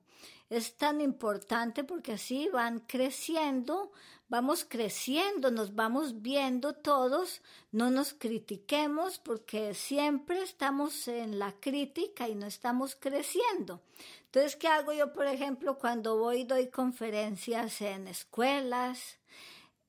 Es 0.49 0.76
tan 0.76 1.00
importante 1.00 1.83
porque 1.83 2.12
así 2.12 2.49
van 2.52 2.78
creciendo, 2.87 3.90
vamos 4.28 4.64
creciendo, 4.64 5.50
nos 5.50 5.75
vamos 5.75 6.23
viendo 6.23 6.73
todos, 6.73 7.43
no 7.73 7.90
nos 7.90 8.14
critiquemos 8.14 9.19
porque 9.19 9.75
siempre 9.75 10.43
estamos 10.43 11.09
en 11.09 11.38
la 11.38 11.52
crítica 11.52 12.28
y 12.28 12.35
no 12.35 12.47
estamos 12.47 12.97
creciendo. 12.97 13.83
Entonces, 14.26 14.57
¿qué 14.57 14.69
hago 14.69 14.93
yo, 14.93 15.12
por 15.12 15.26
ejemplo, 15.26 15.78
cuando 15.78 16.19
voy 16.19 16.40
y 16.40 16.45
doy 16.45 16.69
conferencias 16.69 17.81
en 17.81 18.09
escuelas? 18.09 19.19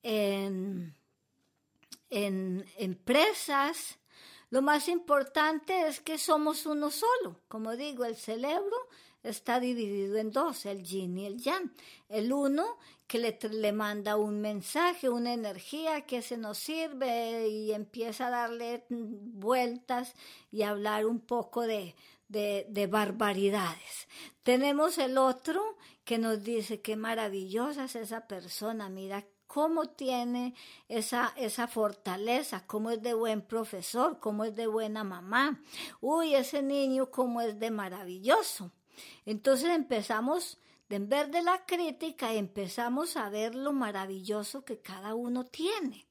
en, 0.06 0.94
empresas, 2.78 3.98
lo 4.50 4.62
más 4.62 4.88
importante 4.88 5.88
es 5.88 6.00
que 6.00 6.18
somos 6.18 6.66
uno 6.66 6.90
solo. 6.90 7.40
Como 7.48 7.76
digo, 7.76 8.04
el 8.04 8.16
cerebro 8.16 8.76
está 9.28 9.60
dividido 9.60 10.16
en 10.16 10.30
dos, 10.30 10.66
el 10.66 10.82
yin 10.82 11.18
y 11.18 11.26
el 11.26 11.38
yang. 11.38 11.72
El 12.08 12.32
uno 12.32 12.78
que 13.06 13.18
le, 13.18 13.72
manda 13.72 14.16
un 14.16 14.40
mensaje, 14.40 15.08
una 15.08 15.32
energía 15.32 16.02
que 16.02 16.22
se 16.22 16.36
nos 16.36 16.58
sirve 16.58 17.48
y 17.48 17.72
empieza 17.72 18.26
a 18.26 18.30
darle 18.30 18.84
vueltas 18.88 20.14
y 20.50 20.62
hablar 20.62 21.06
un 21.06 21.20
poco 21.20 21.62
de, 21.62 21.94
de, 22.28 22.66
de 22.68 22.86
barbaridades. 22.86 24.08
Tenemos 24.42 24.98
el 24.98 25.18
otro 25.18 25.76
que 26.04 26.18
nos 26.18 26.42
dice 26.42 26.80
qué 26.80 26.96
maravillosa 26.96 27.84
es 27.84 27.96
esa 27.96 28.26
persona, 28.26 28.88
mira 28.88 29.24
cómo 29.46 29.86
tiene 29.86 30.54
esa, 30.88 31.32
esa 31.36 31.68
fortaleza, 31.68 32.66
cómo 32.66 32.90
es 32.90 33.00
de 33.02 33.14
buen 33.14 33.42
profesor, 33.42 34.18
cómo 34.20 34.44
es 34.44 34.54
de 34.54 34.66
buena 34.66 35.04
mamá. 35.04 35.62
Uy, 36.00 36.34
ese 36.34 36.62
niño 36.62 37.10
cómo 37.10 37.40
es 37.40 37.58
de 37.58 37.70
maravilloso. 37.70 38.72
Entonces 39.24 39.70
empezamos, 39.70 40.58
en 40.88 41.08
vez 41.08 41.30
de 41.30 41.42
la 41.42 41.64
crítica, 41.66 42.32
empezamos 42.32 43.16
a 43.16 43.28
ver 43.28 43.54
lo 43.54 43.72
maravilloso 43.72 44.64
que 44.64 44.78
cada 44.78 45.14
uno 45.14 45.44
tiene. 45.44 46.06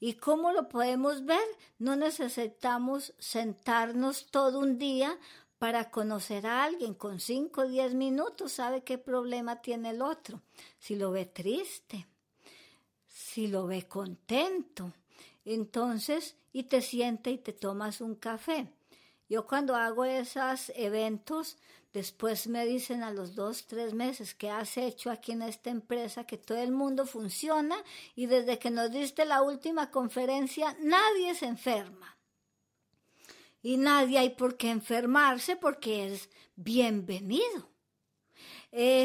¿Y 0.00 0.14
cómo 0.14 0.52
lo 0.52 0.68
podemos 0.68 1.24
ver? 1.24 1.46
No 1.78 1.96
necesitamos 1.96 3.14
sentarnos 3.18 4.26
todo 4.26 4.58
un 4.58 4.78
día 4.78 5.18
para 5.58 5.90
conocer 5.90 6.46
a 6.46 6.64
alguien 6.64 6.94
con 6.94 7.20
cinco 7.20 7.62
o 7.62 7.66
diez 7.66 7.94
minutos, 7.94 8.52
sabe 8.52 8.82
qué 8.82 8.98
problema 8.98 9.62
tiene 9.62 9.90
el 9.90 10.02
otro. 10.02 10.42
Si 10.78 10.96
lo 10.96 11.10
ve 11.10 11.24
triste, 11.24 12.06
si 13.06 13.46
lo 13.46 13.66
ve 13.66 13.88
contento, 13.88 14.92
entonces, 15.44 16.36
y 16.52 16.64
te 16.64 16.82
siente 16.82 17.30
y 17.30 17.38
te 17.38 17.52
tomas 17.52 18.00
un 18.00 18.14
café. 18.14 18.68
Yo 19.28 19.46
cuando 19.46 19.74
hago 19.74 20.04
esos 20.04 20.70
eventos, 20.76 21.56
después 21.92 22.46
me 22.46 22.66
dicen 22.66 23.02
a 23.02 23.10
los 23.10 23.34
dos, 23.34 23.66
tres 23.66 23.94
meses 23.94 24.34
que 24.34 24.50
has 24.50 24.76
hecho 24.76 25.10
aquí 25.10 25.32
en 25.32 25.42
esta 25.42 25.70
empresa, 25.70 26.24
que 26.24 26.36
todo 26.36 26.58
el 26.58 26.72
mundo 26.72 27.06
funciona 27.06 27.76
y 28.14 28.26
desde 28.26 28.58
que 28.58 28.70
nos 28.70 28.90
diste 28.90 29.24
la 29.24 29.42
última 29.42 29.90
conferencia, 29.90 30.76
nadie 30.80 31.34
se 31.34 31.46
enferma. 31.46 32.18
Y 33.62 33.78
nadie 33.78 34.18
hay 34.18 34.30
por 34.30 34.56
qué 34.58 34.70
enfermarse 34.70 35.56
porque 35.56 36.06
es 36.06 36.28
bienvenido. 36.54 37.73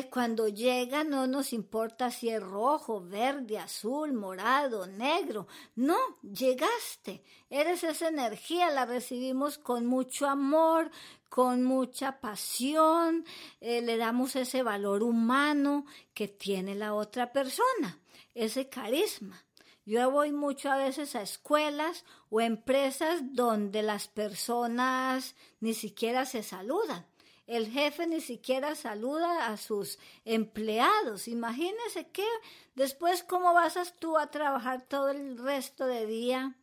Cuando 0.10 0.48
llega 0.48 1.04
no 1.04 1.28
nos 1.28 1.54
importa 1.54 2.10
si 2.10 2.30
es 2.30 2.42
rojo, 2.42 3.02
verde, 3.02 3.60
azul, 3.60 4.14
morado, 4.14 4.88
negro. 4.88 5.46
No, 5.76 5.98
llegaste. 6.24 7.24
Eres 7.52 7.84
esa 7.84 8.08
energía, 8.08 8.72
la 8.72 8.88
recibimos 8.88 9.60
con 9.60 9.86
mucho 9.86 10.28
amor, 10.28 10.90
con 11.30 11.64
mucha 11.64 12.20
pasión, 12.20 13.26
eh, 13.62 13.84
le 13.84 13.98
damos 13.98 14.36
ese 14.36 14.64
valor 14.64 15.04
humano 15.04 15.86
que 16.16 16.28
tiene 16.28 16.74
la 16.74 16.96
otra 16.96 17.32
persona, 17.32 18.00
ese 18.34 18.70
carisma. 18.70 19.46
Yo 19.86 20.10
voy 20.10 20.32
mucho 20.32 20.72
a 20.72 20.78
veces 20.78 21.16
a 21.16 21.22
escuelas 21.22 22.06
o 22.32 22.42
empresas 22.42 23.22
donde 23.34 23.84
las 23.84 24.08
personas 24.08 25.36
ni 25.60 25.76
siquiera 25.76 26.26
se 26.26 26.42
saludan 26.42 27.06
el 27.50 27.68
jefe 27.72 28.06
ni 28.06 28.22
siquiera 28.22 28.76
saluda 28.76 29.48
a 29.48 29.58
sus 29.58 29.98
empleados. 30.24 31.28
Imagínese 31.28 32.08
que 32.08 32.28
después 32.76 33.24
cómo 33.24 33.54
vas 33.54 33.96
tú 33.98 34.18
a 34.18 34.28
trabajar 34.28 34.84
todo 34.84 35.10
el 35.10 35.38
resto 35.38 35.88
de 35.88 36.06
día 36.06 36.56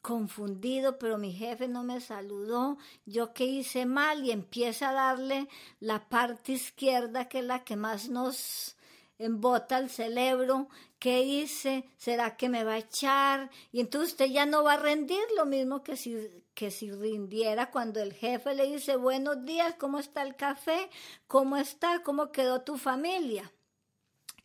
confundido, 0.00 0.98
pero 0.98 1.18
mi 1.18 1.32
jefe 1.32 1.68
no 1.68 1.82
me 1.82 2.00
saludó, 2.00 2.78
yo 3.06 3.32
que 3.32 3.44
hice 3.44 3.86
mal 3.86 4.24
y 4.24 4.32
empieza 4.32 4.90
a 4.90 4.92
darle 4.92 5.48
la 5.80 6.08
parte 6.08 6.52
izquierda 6.52 7.28
que 7.28 7.38
es 7.38 7.44
la 7.44 7.64
que 7.64 7.76
más 7.76 8.08
nos 8.08 8.76
embota 9.18 9.78
el 9.78 9.90
cerebro, 9.90 10.68
¿qué 10.98 11.22
hice? 11.22 11.88
¿Será 11.96 12.36
que 12.36 12.48
me 12.48 12.64
va 12.64 12.74
a 12.74 12.78
echar? 12.78 13.50
Y 13.72 13.80
entonces 13.80 14.12
usted 14.12 14.26
ya 14.26 14.46
no 14.46 14.64
va 14.64 14.74
a 14.74 14.78
rendir 14.78 15.24
lo 15.36 15.46
mismo 15.46 15.82
que 15.82 15.96
si, 15.96 16.44
que 16.54 16.70
si 16.70 16.90
rindiera 16.90 17.70
cuando 17.70 18.00
el 18.00 18.12
jefe 18.12 18.54
le 18.54 18.66
dice 18.66 18.96
buenos 18.96 19.44
días, 19.44 19.74
¿cómo 19.78 19.98
está 19.98 20.22
el 20.22 20.36
café? 20.36 20.90
¿Cómo 21.26 21.56
está? 21.56 22.02
¿Cómo 22.02 22.32
quedó 22.32 22.62
tu 22.62 22.76
familia? 22.76 23.50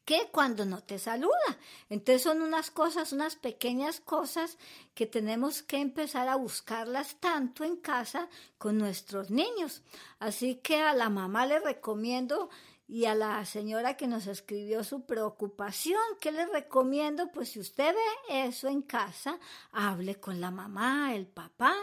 que 0.10 0.28
cuando 0.32 0.66
no 0.66 0.82
te 0.82 0.98
saluda. 0.98 1.60
Entonces 1.88 2.24
son 2.24 2.42
unas 2.42 2.72
cosas, 2.72 3.14
unas 3.14 3.36
pequeñas 3.36 4.00
cosas 4.00 4.58
que 4.96 5.06
tenemos 5.06 5.62
que 5.62 5.78
empezar 5.78 6.28
a 6.30 6.36
buscarlas 6.36 7.18
tanto 7.20 7.64
en 7.64 7.76
casa 7.76 8.28
con 8.58 8.80
nuestros 8.80 9.30
niños. 9.30 9.84
Así 10.18 10.56
que 10.56 10.82
a 10.82 10.96
la 10.96 11.12
mamá 11.12 11.46
le 11.46 11.60
recomiendo 11.60 12.50
y 12.90 13.06
a 13.06 13.14
la 13.14 13.46
señora 13.46 13.96
que 13.96 14.08
nos 14.08 14.26
escribió 14.26 14.84
su 14.84 15.06
preocupación. 15.06 16.02
¿Qué 16.20 16.32
le 16.32 16.48
recomiendo? 16.48 17.32
Pues 17.32 17.50
si 17.50 17.60
usted 17.60 17.94
ve 17.94 18.48
eso 18.48 18.68
en 18.68 18.82
casa, 18.82 19.38
hable 19.72 20.16
con 20.16 20.42
la 20.42 20.50
mamá, 20.50 21.14
el 21.14 21.28
papá. 21.28 21.76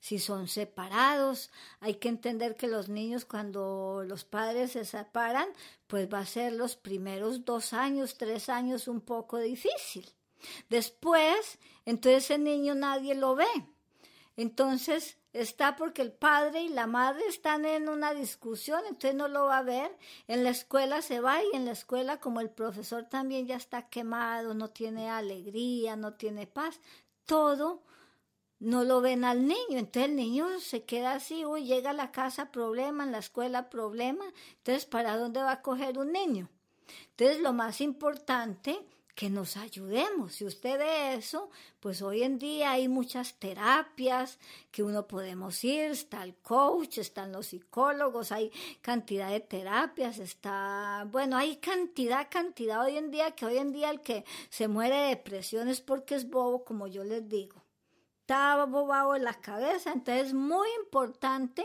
Si 0.00 0.18
son 0.18 0.48
separados, 0.48 1.50
hay 1.80 1.96
que 1.96 2.08
entender 2.08 2.56
que 2.56 2.68
los 2.68 2.88
niños 2.88 3.26
cuando 3.26 4.02
los 4.06 4.24
padres 4.24 4.72
se 4.72 4.86
separan, 4.86 5.46
pues 5.86 6.08
va 6.12 6.20
a 6.20 6.26
ser 6.26 6.54
los 6.54 6.74
primeros 6.74 7.44
dos 7.44 7.74
años, 7.74 8.16
tres 8.16 8.48
años 8.48 8.88
un 8.88 9.02
poco 9.02 9.38
difícil. 9.38 10.10
Después, 10.70 11.58
entonces 11.84 12.24
ese 12.24 12.38
niño 12.38 12.74
nadie 12.74 13.14
lo 13.14 13.34
ve. 13.34 13.46
Entonces, 14.38 15.18
está 15.40 15.76
porque 15.76 16.02
el 16.02 16.12
padre 16.12 16.62
y 16.62 16.68
la 16.68 16.86
madre 16.86 17.26
están 17.28 17.64
en 17.64 17.88
una 17.88 18.14
discusión, 18.14 18.80
entonces 18.86 19.14
no 19.14 19.28
lo 19.28 19.46
va 19.46 19.58
a 19.58 19.62
ver. 19.62 19.96
En 20.28 20.44
la 20.44 20.50
escuela 20.50 21.02
se 21.02 21.20
va 21.20 21.42
y 21.42 21.56
en 21.56 21.64
la 21.64 21.72
escuela 21.72 22.20
como 22.20 22.40
el 22.40 22.50
profesor 22.50 23.04
también 23.04 23.46
ya 23.46 23.56
está 23.56 23.88
quemado, 23.88 24.54
no 24.54 24.70
tiene 24.70 25.10
alegría, 25.10 25.96
no 25.96 26.14
tiene 26.14 26.46
paz, 26.46 26.80
todo 27.24 27.82
no 28.58 28.84
lo 28.84 29.00
ven 29.00 29.24
al 29.24 29.46
niño, 29.46 29.78
entonces 29.78 30.10
el 30.10 30.16
niño 30.16 30.58
se 30.60 30.84
queda 30.84 31.12
así, 31.12 31.44
uy, 31.44 31.64
llega 31.64 31.90
a 31.90 31.94
la 31.94 32.10
casa 32.10 32.50
problema, 32.50 33.04
en 33.04 33.12
la 33.12 33.18
escuela 33.18 33.68
problema, 33.68 34.24
entonces 34.58 34.86
¿para 34.86 35.18
dónde 35.18 35.40
va 35.40 35.52
a 35.52 35.62
coger 35.62 35.98
un 35.98 36.12
niño? 36.12 36.48
Entonces 37.10 37.40
lo 37.40 37.52
más 37.52 37.80
importante 37.80 38.80
que 39.16 39.30
nos 39.30 39.56
ayudemos. 39.56 40.34
Si 40.34 40.44
usted 40.44 40.78
ve 40.78 41.14
eso, 41.14 41.50
pues 41.80 42.02
hoy 42.02 42.22
en 42.22 42.38
día 42.38 42.72
hay 42.72 42.86
muchas 42.86 43.34
terapias 43.38 44.38
que 44.70 44.82
uno 44.82 45.08
podemos 45.08 45.64
ir, 45.64 45.90
está 45.90 46.22
el 46.22 46.34
coach, 46.36 46.98
están 46.98 47.32
los 47.32 47.46
psicólogos, 47.46 48.30
hay 48.30 48.52
cantidad 48.82 49.30
de 49.30 49.40
terapias, 49.40 50.18
está, 50.18 51.08
bueno, 51.10 51.38
hay 51.38 51.56
cantidad, 51.56 52.28
cantidad 52.30 52.84
hoy 52.84 52.98
en 52.98 53.10
día 53.10 53.30
que 53.30 53.46
hoy 53.46 53.56
en 53.56 53.72
día 53.72 53.88
el 53.88 54.02
que 54.02 54.26
se 54.50 54.68
muere 54.68 54.94
de 54.94 55.08
depresión 55.08 55.68
es 55.68 55.80
porque 55.80 56.14
es 56.14 56.28
bobo, 56.28 56.62
como 56.62 56.86
yo 56.86 57.02
les 57.02 57.26
digo. 57.26 57.64
Está 58.20 58.66
bobado 58.66 59.16
en 59.16 59.24
la 59.24 59.40
cabeza, 59.40 59.92
entonces 59.94 60.26
es 60.26 60.34
muy 60.34 60.68
importante 60.84 61.64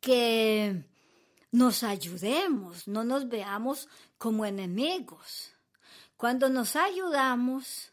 que 0.00 0.84
nos 1.52 1.84
ayudemos, 1.84 2.88
no 2.88 3.04
nos 3.04 3.28
veamos 3.28 3.88
como 4.18 4.44
enemigos. 4.44 5.52
Cuando 6.20 6.50
nos 6.50 6.76
ayudamos 6.76 7.92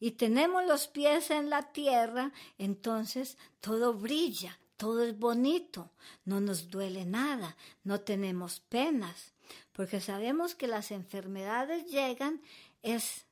y 0.00 0.12
tenemos 0.12 0.64
los 0.64 0.88
pies 0.88 1.30
en 1.30 1.50
la 1.50 1.70
tierra, 1.70 2.32
entonces 2.56 3.36
todo 3.60 3.92
brilla, 3.92 4.58
todo 4.78 5.04
es 5.04 5.18
bonito, 5.18 5.90
no 6.24 6.40
nos 6.40 6.70
duele 6.70 7.04
nada, 7.04 7.58
no 7.84 8.00
tenemos 8.00 8.60
penas, 8.60 9.34
porque 9.72 10.00
sabemos 10.00 10.54
que 10.54 10.66
las 10.66 10.90
enfermedades 10.92 11.84
llegan, 11.84 12.40
es 12.80 13.26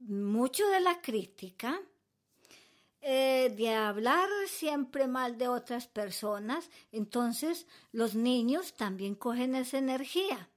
mucho 0.00 0.68
de 0.68 0.80
la 0.80 1.00
crítica, 1.00 1.80
eh, 3.00 3.54
de 3.56 3.74
hablar 3.74 4.28
siempre 4.48 5.06
mal 5.06 5.38
de 5.38 5.48
otras 5.48 5.86
personas, 5.86 6.68
entonces 6.92 7.66
los 7.90 8.14
niños 8.14 8.74
también 8.74 9.14
cogen 9.14 9.54
esa 9.54 9.78
energía. 9.78 10.50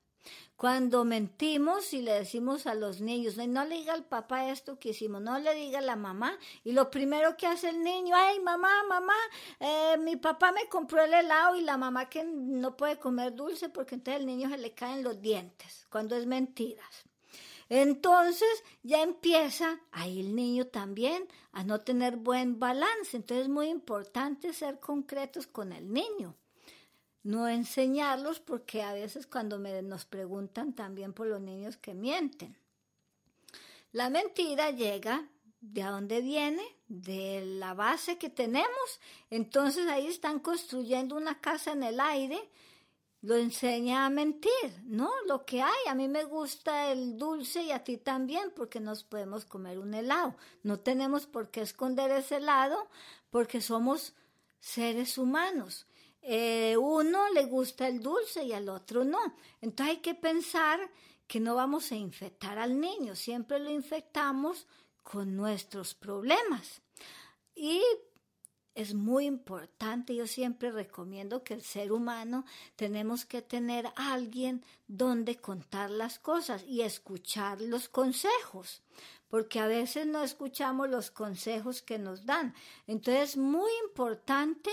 Cuando 0.56 1.04
mentimos 1.04 1.94
y 1.94 2.02
le 2.02 2.14
decimos 2.14 2.68
a 2.68 2.76
los 2.76 3.02
niños, 3.02 3.36
no 3.38 3.66
le 3.66 3.76
diga 3.76 3.94
al 3.94 4.06
papá 4.06 4.50
esto 4.50 4.80
que 4.80 4.90
hicimos, 4.90 5.22
no 5.22 5.38
le 5.40 5.54
diga 5.56 5.80
a 5.80 5.82
la 5.82 5.96
mamá, 5.96 6.38
y 6.64 6.72
lo 6.72 6.90
primero 6.90 7.36
que 7.36 7.48
hace 7.48 7.70
el 7.70 7.84
niño, 7.84 8.16
ay 8.16 8.40
mamá, 8.40 8.72
mamá, 8.88 9.16
eh, 9.60 9.98
mi 10.00 10.16
papá 10.16 10.52
me 10.52 10.70
compró 10.70 11.04
el 11.04 11.14
helado 11.14 11.56
y 11.56 11.62
la 11.62 11.78
mamá 11.78 12.08
que 12.08 12.24
no 12.24 12.78
puede 12.78 12.98
comer 12.98 13.34
dulce 13.34 13.70
porque 13.70 13.96
entonces 13.96 14.22
el 14.22 14.28
niño 14.28 14.50
se 14.50 14.58
le 14.58 14.74
caen 14.74 15.04
los 15.04 15.22
dientes, 15.22 15.88
cuando 15.90 16.16
es 16.16 16.26
mentiras. 16.26 17.04
Entonces 17.68 18.64
ya 18.84 19.02
empieza 19.02 19.80
ahí 19.92 20.20
el 20.20 20.36
niño 20.36 20.68
también 20.68 21.28
a 21.52 21.64
no 21.64 21.82
tener 21.82 22.18
buen 22.18 22.60
balance. 22.60 23.18
Entonces 23.18 23.46
es 23.46 23.50
muy 23.50 23.70
importante 23.70 24.54
ser 24.54 24.80
concretos 24.80 25.48
con 25.48 25.74
el 25.74 25.92
niño 25.92 26.36
no 27.24 27.48
enseñarlos 27.48 28.40
porque 28.40 28.84
a 28.84 28.94
veces 28.94 29.28
cuando 29.28 29.58
me, 29.58 29.82
nos 29.82 30.06
preguntan 30.06 30.74
también 30.74 31.14
por 31.14 31.28
los 31.28 31.42
niños 31.42 31.78
que 31.78 31.94
mienten. 31.94 32.56
La 33.92 34.10
mentira 34.10 34.72
llega 34.72 35.28
de 35.62 35.82
a 35.82 35.92
dónde 35.92 36.22
viene, 36.22 36.64
de 36.88 37.42
la 37.46 37.74
base 37.74 38.18
que 38.18 38.30
tenemos. 38.30 39.00
Entonces 39.30 39.88
ahí 39.88 40.08
están 40.08 40.40
construyendo 40.40 41.16
una 41.16 41.40
casa 41.40 41.72
en 41.72 41.84
el 41.84 42.00
aire, 42.00 42.50
lo 43.22 43.38
enseña 43.38 44.06
a 44.06 44.10
mentir, 44.10 44.52
¿no? 44.84 45.10
Lo 45.28 45.46
que 45.46 45.62
hay, 45.62 45.88
a 45.88 45.96
mí 45.96 46.10
me 46.10 46.26
gusta 46.26 46.92
el 46.92 47.18
dulce 47.18 47.64
y 47.64 47.72
a 47.72 47.82
ti 47.82 47.96
también, 47.98 48.52
porque 48.54 48.82
nos 48.82 49.06
podemos 49.06 49.46
comer 49.46 49.80
un 49.80 49.94
helado. 49.94 50.36
No 50.62 50.80
tenemos 50.82 51.26
por 51.26 51.50
qué 51.50 51.62
esconder 51.62 52.12
ese 52.12 52.38
helado, 52.38 52.90
porque 53.30 53.62
somos 53.62 54.14
seres 54.60 55.18
humanos. 55.18 55.86
Eh, 56.26 56.78
uno 56.78 57.30
le 57.34 57.46
gusta 57.46 57.88
el 57.88 58.00
dulce 58.00 58.44
y 58.44 58.54
al 58.54 58.70
otro 58.70 59.04
no. 59.04 59.36
Entonces 59.62 59.96
hay 59.96 60.02
que 60.02 60.16
pensar 60.16 60.80
que 61.28 61.40
no 61.40 61.56
vamos 61.56 61.92
a 61.92 61.96
infectar 61.96 62.58
al 62.58 62.80
niño, 62.80 63.16
siempre 63.16 63.60
lo 63.60 63.70
infectamos 63.70 64.68
con 65.02 65.36
nuestros 65.36 65.94
problemas. 65.94 66.82
Y 67.56 67.82
es 68.76 68.94
muy 68.94 69.26
importante, 69.26 70.16
yo 70.16 70.28
siempre 70.28 70.72
recomiendo 70.72 71.44
que 71.44 71.54
el 71.54 71.62
ser 71.62 71.92
humano 71.92 72.46
tenemos 72.76 73.26
que 73.26 73.42
tener 73.42 73.88
a 73.96 74.14
alguien 74.14 74.64
donde 74.88 75.38
contar 75.38 75.90
las 75.92 76.20
cosas 76.20 76.64
y 76.68 76.82
escuchar 76.82 77.62
los 77.62 77.88
consejos, 77.88 78.82
porque 79.30 79.60
a 79.60 79.68
veces 79.68 80.06
no 80.06 80.24
escuchamos 80.24 80.90
los 80.90 81.12
consejos 81.12 81.82
que 81.82 81.98
nos 81.98 82.26
dan. 82.26 82.54
Entonces 82.88 83.32
es 83.32 83.38
muy 83.38 83.72
importante 83.86 84.70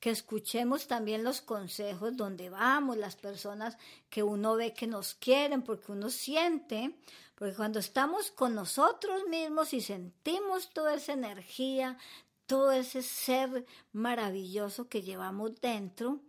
que 0.00 0.10
escuchemos 0.10 0.86
también 0.86 1.24
los 1.24 1.40
consejos 1.40 2.16
donde 2.16 2.50
vamos, 2.50 2.96
las 2.96 3.16
personas 3.16 3.76
que 4.08 4.22
uno 4.22 4.56
ve 4.56 4.72
que 4.72 4.86
nos 4.86 5.14
quieren, 5.14 5.62
porque 5.62 5.92
uno 5.92 6.10
siente, 6.10 6.94
porque 7.34 7.54
cuando 7.54 7.78
estamos 7.78 8.30
con 8.30 8.54
nosotros 8.54 9.26
mismos 9.28 9.72
y 9.72 9.80
sentimos 9.80 10.70
toda 10.70 10.94
esa 10.94 11.12
energía, 11.12 11.98
todo 12.48 12.72
ese 12.72 13.02
ser 13.02 13.66
maravilloso 13.92 14.88
que 14.88 15.02
llevamos 15.02 15.60
dentro, 15.60 16.20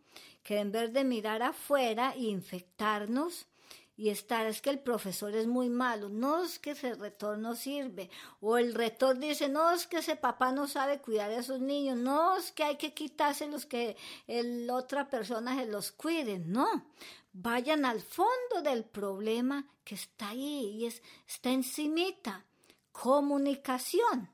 que 0.44 0.60
en 0.60 0.72
vez 0.72 0.92
de 0.92 1.06
mirar 1.06 1.42
afuera 1.42 2.14
e 2.14 2.26
infectarnos 2.26 3.48
y 3.96 4.10
estar, 4.10 4.46
es 4.46 4.62
que 4.62 4.70
el 4.70 4.80
profesor 4.80 5.34
es 5.34 5.48
muy 5.48 5.70
malo, 5.70 6.10
no 6.10 6.44
es 6.44 6.60
que 6.60 6.72
ese 6.72 6.94
retor 6.96 7.38
no 7.38 7.56
sirve, 7.56 8.10
o 8.42 8.58
el 8.58 8.74
retor 8.74 9.18
dice, 9.18 9.48
no 9.48 9.72
es 9.72 9.88
que 9.88 10.00
ese 10.00 10.18
papá 10.18 10.52
no 10.52 10.68
sabe 10.68 11.00
cuidar 11.00 11.32
a 11.32 11.40
esos 11.40 11.62
niños, 11.62 11.98
no 11.98 12.36
es 12.36 12.52
que 12.52 12.64
hay 12.64 12.78
que 12.78 12.94
quitarse 12.94 13.48
los 13.48 13.66
que 13.66 13.96
el 14.28 14.70
otra 14.70 15.10
persona 15.10 15.56
se 15.58 15.68
los 15.68 15.92
cuide, 15.94 16.40
no, 16.40 16.86
vayan 17.32 17.86
al 17.86 18.02
fondo 18.02 18.62
del 18.62 18.84
problema 18.84 19.66
que 19.86 19.96
está 19.96 20.30
ahí 20.30 20.80
y 20.80 20.86
es, 20.86 21.02
está 21.26 21.50
encimita, 21.50 22.46
comunicación. 22.92 24.30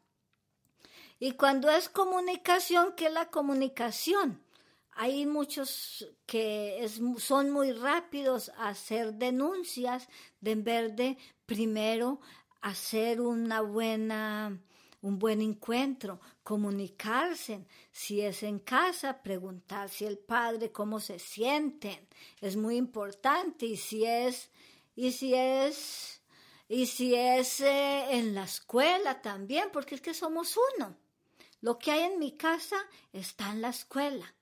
Y 1.19 1.31
cuando 1.33 1.69
es 1.69 1.89
comunicación, 1.89 2.93
¿qué 2.95 3.07
es 3.07 3.13
la 3.13 3.29
comunicación? 3.29 4.41
Hay 4.91 5.25
muchos 5.25 6.07
que 6.25 6.89
son 7.17 7.51
muy 7.51 7.71
rápidos 7.71 8.49
a 8.57 8.69
hacer 8.69 9.13
denuncias 9.13 10.07
de 10.39 10.51
en 10.51 10.63
vez 10.63 10.95
de 10.95 11.17
primero 11.45 12.19
hacer 12.61 13.21
una 13.21 13.61
buena 13.61 14.57
un 15.05 15.19
buen 15.19 15.39
encuentro, 15.39 16.19
comunicarse, 16.41 17.67
si 17.91 18.21
es 18.21 18.41
en 18.41 18.57
casa, 18.57 19.21
preguntar 19.21 19.87
si 19.87 20.03
el 20.03 20.17
padre 20.17 20.71
cómo 20.71 20.99
se 20.99 21.19
sienten, 21.19 22.07
es 22.41 22.55
muy 22.55 22.75
importante 22.77 23.67
y 23.67 23.77
si 23.77 24.03
es 24.03 24.49
y 24.95 25.11
si 25.11 25.35
es 25.35 26.23
y 26.67 26.87
si 26.87 27.13
es 27.13 27.61
eh, 27.61 28.17
en 28.17 28.33
la 28.33 28.45
escuela 28.45 29.21
también, 29.21 29.69
porque 29.71 29.93
es 29.93 30.01
que 30.01 30.15
somos 30.15 30.57
uno. 30.75 30.97
Lo 31.65 31.79
que 31.79 31.89
hay 31.89 32.01
en 32.01 32.19
mi 32.19 32.33
casa 32.33 32.77
está 33.11 33.51
en 33.51 33.59
la 33.59 33.69
escuela. 33.69 34.35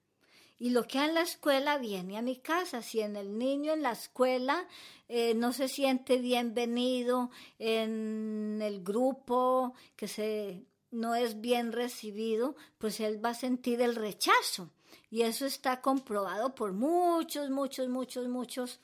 Y 0.59 0.71
lo 0.71 0.83
que 0.83 0.99
hay 0.99 1.07
en 1.07 1.15
la 1.15 1.21
escuela 1.21 1.77
viene 1.77 2.17
a 2.17 2.21
mi 2.21 2.35
casa. 2.35 2.81
Si 2.81 2.99
en 2.99 3.15
el 3.15 3.37
niño 3.37 3.71
en 3.71 3.81
la 3.81 3.93
escuela 3.93 4.67
eh, 5.07 5.33
no 5.33 5.53
se 5.53 5.69
siente 5.69 6.17
bienvenido 6.17 7.31
en 7.59 8.59
el 8.61 8.83
grupo, 8.83 9.73
que 9.95 10.09
se, 10.09 10.65
no 10.91 11.15
es 11.15 11.39
bien 11.39 11.71
recibido, 11.71 12.57
pues 12.77 12.99
él 12.99 13.23
va 13.23 13.29
a 13.29 13.35
sentir 13.35 13.81
el 13.81 13.95
rechazo. 13.95 14.69
Y 15.09 15.21
eso 15.21 15.45
está 15.45 15.79
comprobado 15.79 16.53
por 16.53 16.73
muchos, 16.73 17.49
muchos, 17.49 17.87
muchos, 17.87 18.27
muchos 18.27 18.81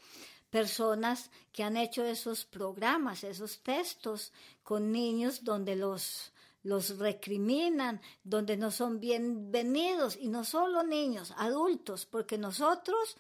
personas 0.49 1.30
que 1.52 1.63
han 1.63 1.75
hecho 1.75 2.06
esos 2.06 2.45
programas, 2.45 3.25
esos 3.25 3.60
textos 3.63 4.32
con 4.63 4.93
niños 4.93 5.43
donde 5.43 5.75
los 5.75 6.32
los 6.63 6.98
recriminan, 6.98 8.02
donde 8.24 8.58
no 8.58 8.72
son 8.72 9.00
bienvenidos, 9.00 10.17
y 10.17 10.28
no 10.28 10.43
solo 10.43 10.84
niños, 10.84 11.34
adultos, 11.38 12.06
porque 12.06 12.38
nosotros, 12.38 13.17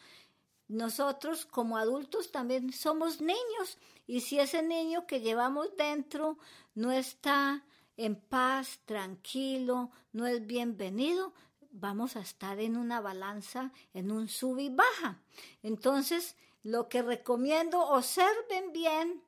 nosotros 0.67 1.45
como 1.45 1.77
adultos 1.77 2.31
también 2.31 2.73
somos 2.73 3.21
niños, 3.21 3.77
y 4.07 4.21
si 4.21 4.39
ese 4.39 4.61
niño 4.61 5.05
que 5.07 5.21
llevamos 5.21 5.75
dentro 5.77 6.37
no 6.75 6.91
está 6.91 7.63
en 7.97 8.15
paz, 8.15 8.79
tranquilo, 8.85 9.91
no 10.13 10.25
es 10.25 10.45
bienvenido, 10.45 11.33
vamos 11.71 12.15
a 12.15 12.21
estar 12.21 12.59
en 12.59 12.77
una 12.77 13.01
balanza, 13.01 13.71
en 13.93 14.11
un 14.11 14.27
sub 14.27 14.59
y 14.59 14.69
baja. 14.69 15.21
Entonces, 15.63 16.35
lo 16.63 16.89
que 16.89 17.01
recomiendo, 17.01 17.79
observen 17.81 18.71
bien 18.73 19.23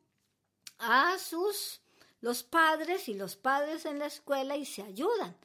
a 0.80 1.18
sus 1.18 1.81
los 2.22 2.44
padres 2.44 3.10
y 3.10 3.14
los 3.14 3.36
padres 3.36 3.86
en 3.86 4.00
la 4.00 4.06
escuela 4.06 4.56
y 4.56 4.66
se 4.66 4.84
ayudan. 4.84 5.36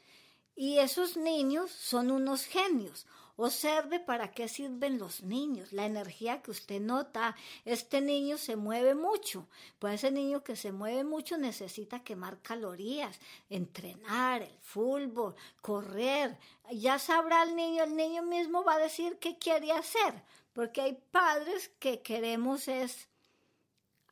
Y 0.54 0.78
esos 0.78 1.16
niños 1.16 1.70
son 1.70 2.10
unos 2.10 2.44
genios. 2.44 3.06
Observe 3.38 4.00
para 4.00 4.32
qué 4.32 4.48
sirven 4.48 4.98
los 4.98 5.22
niños, 5.22 5.74
la 5.74 5.84
energía 5.84 6.40
que 6.40 6.50
usted 6.50 6.80
nota. 6.80 7.36
Este 7.66 8.00
niño 8.00 8.38
se 8.38 8.56
mueve 8.56 8.94
mucho. 8.94 9.46
Pues 9.78 9.94
ese 9.96 10.10
niño 10.10 10.42
que 10.42 10.56
se 10.56 10.72
mueve 10.72 11.04
mucho 11.04 11.36
necesita 11.36 12.02
quemar 12.02 12.40
calorías, 12.40 13.20
entrenar, 13.50 14.40
el 14.40 14.58
fútbol, 14.62 15.34
correr. 15.60 16.38
Ya 16.72 16.98
sabrá 16.98 17.42
el 17.42 17.54
niño, 17.54 17.84
el 17.84 17.94
niño 17.94 18.22
mismo 18.22 18.64
va 18.64 18.76
a 18.76 18.78
decir 18.78 19.18
qué 19.18 19.36
quiere 19.36 19.72
hacer. 19.72 20.22
Porque 20.54 20.80
hay 20.80 20.94
padres 21.10 21.70
que 21.78 22.00
queremos 22.00 22.68
es 22.68 23.08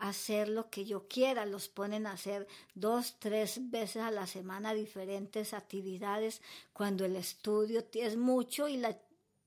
hacer 0.09 0.49
lo 0.49 0.69
que 0.69 0.85
yo 0.85 1.09
quiera, 1.09 1.47
los 1.47 1.69
ponen 1.69 2.07
a 2.07 2.12
hacer 2.12 2.47
dos, 2.75 3.17
tres 3.19 3.71
veces 3.71 4.03
a 4.03 4.11
la 4.11 4.27
semana 4.27 4.75
diferentes 4.75 5.55
actividades 5.55 6.43
cuando 6.75 7.07
el 7.07 7.17
estudio 7.17 7.83
es 7.95 8.17
mucho 8.17 8.69
y 8.69 8.77
la, 8.77 8.99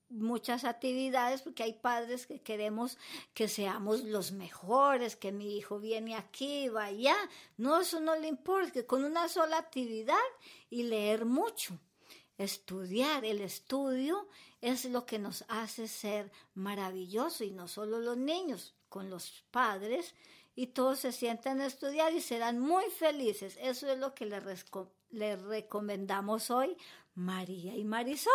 muchas 0.09 0.63
actividades 0.63 1.43
porque 1.43 1.61
hay 1.61 1.73
padres 1.73 2.25
que 2.25 2.41
queremos 2.41 2.97
que 3.35 3.47
seamos 3.47 4.03
los 4.03 4.31
mejores, 4.31 5.15
que 5.15 5.31
mi 5.31 5.57
hijo 5.57 5.79
viene 5.79 6.15
aquí, 6.15 6.69
vaya, 6.69 7.15
no, 7.57 7.79
eso 7.79 7.99
no 7.99 8.15
le 8.15 8.27
importa, 8.27 8.71
que 8.71 8.85
con 8.87 9.03
una 9.05 9.27
sola 9.27 9.59
actividad 9.59 10.15
y 10.71 10.83
leer 10.83 11.25
mucho, 11.25 11.77
estudiar, 12.39 13.25
el 13.25 13.41
estudio 13.41 14.27
es 14.59 14.85
lo 14.85 15.05
que 15.05 15.19
nos 15.19 15.45
hace 15.49 15.87
ser 15.87 16.31
maravilloso 16.55 17.43
y 17.43 17.51
no 17.51 17.67
solo 17.67 17.99
los 17.99 18.17
niños, 18.17 18.73
con 18.89 19.11
los 19.11 19.43
padres 19.51 20.15
y 20.57 20.67
todos 20.67 20.99
se 20.99 21.11
sientan 21.11 21.61
a 21.61 21.67
estudiar 21.67 22.13
y 22.13 22.19
serán 22.19 22.57
muy 22.57 22.85
felices. 22.89 23.57
Eso 23.61 23.87
es 23.91 23.99
lo 23.99 24.15
que 24.15 24.25
les, 24.25 25.41
recomendamos 25.43 26.49
hoy, 26.49 26.75
María 27.13 27.75
y 27.75 27.83
Marisol. 27.83 28.33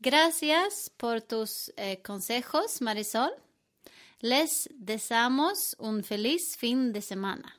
Gracias 0.00 0.92
por 0.98 1.22
tus 1.22 1.72
eh, 1.78 2.02
consejos, 2.02 2.82
Marisol. 2.82 3.32
Les 4.20 4.68
deseamos 4.74 5.74
un 5.78 6.04
feliz 6.04 6.58
fin 6.58 6.92
de 6.92 7.00
semana. 7.00 7.58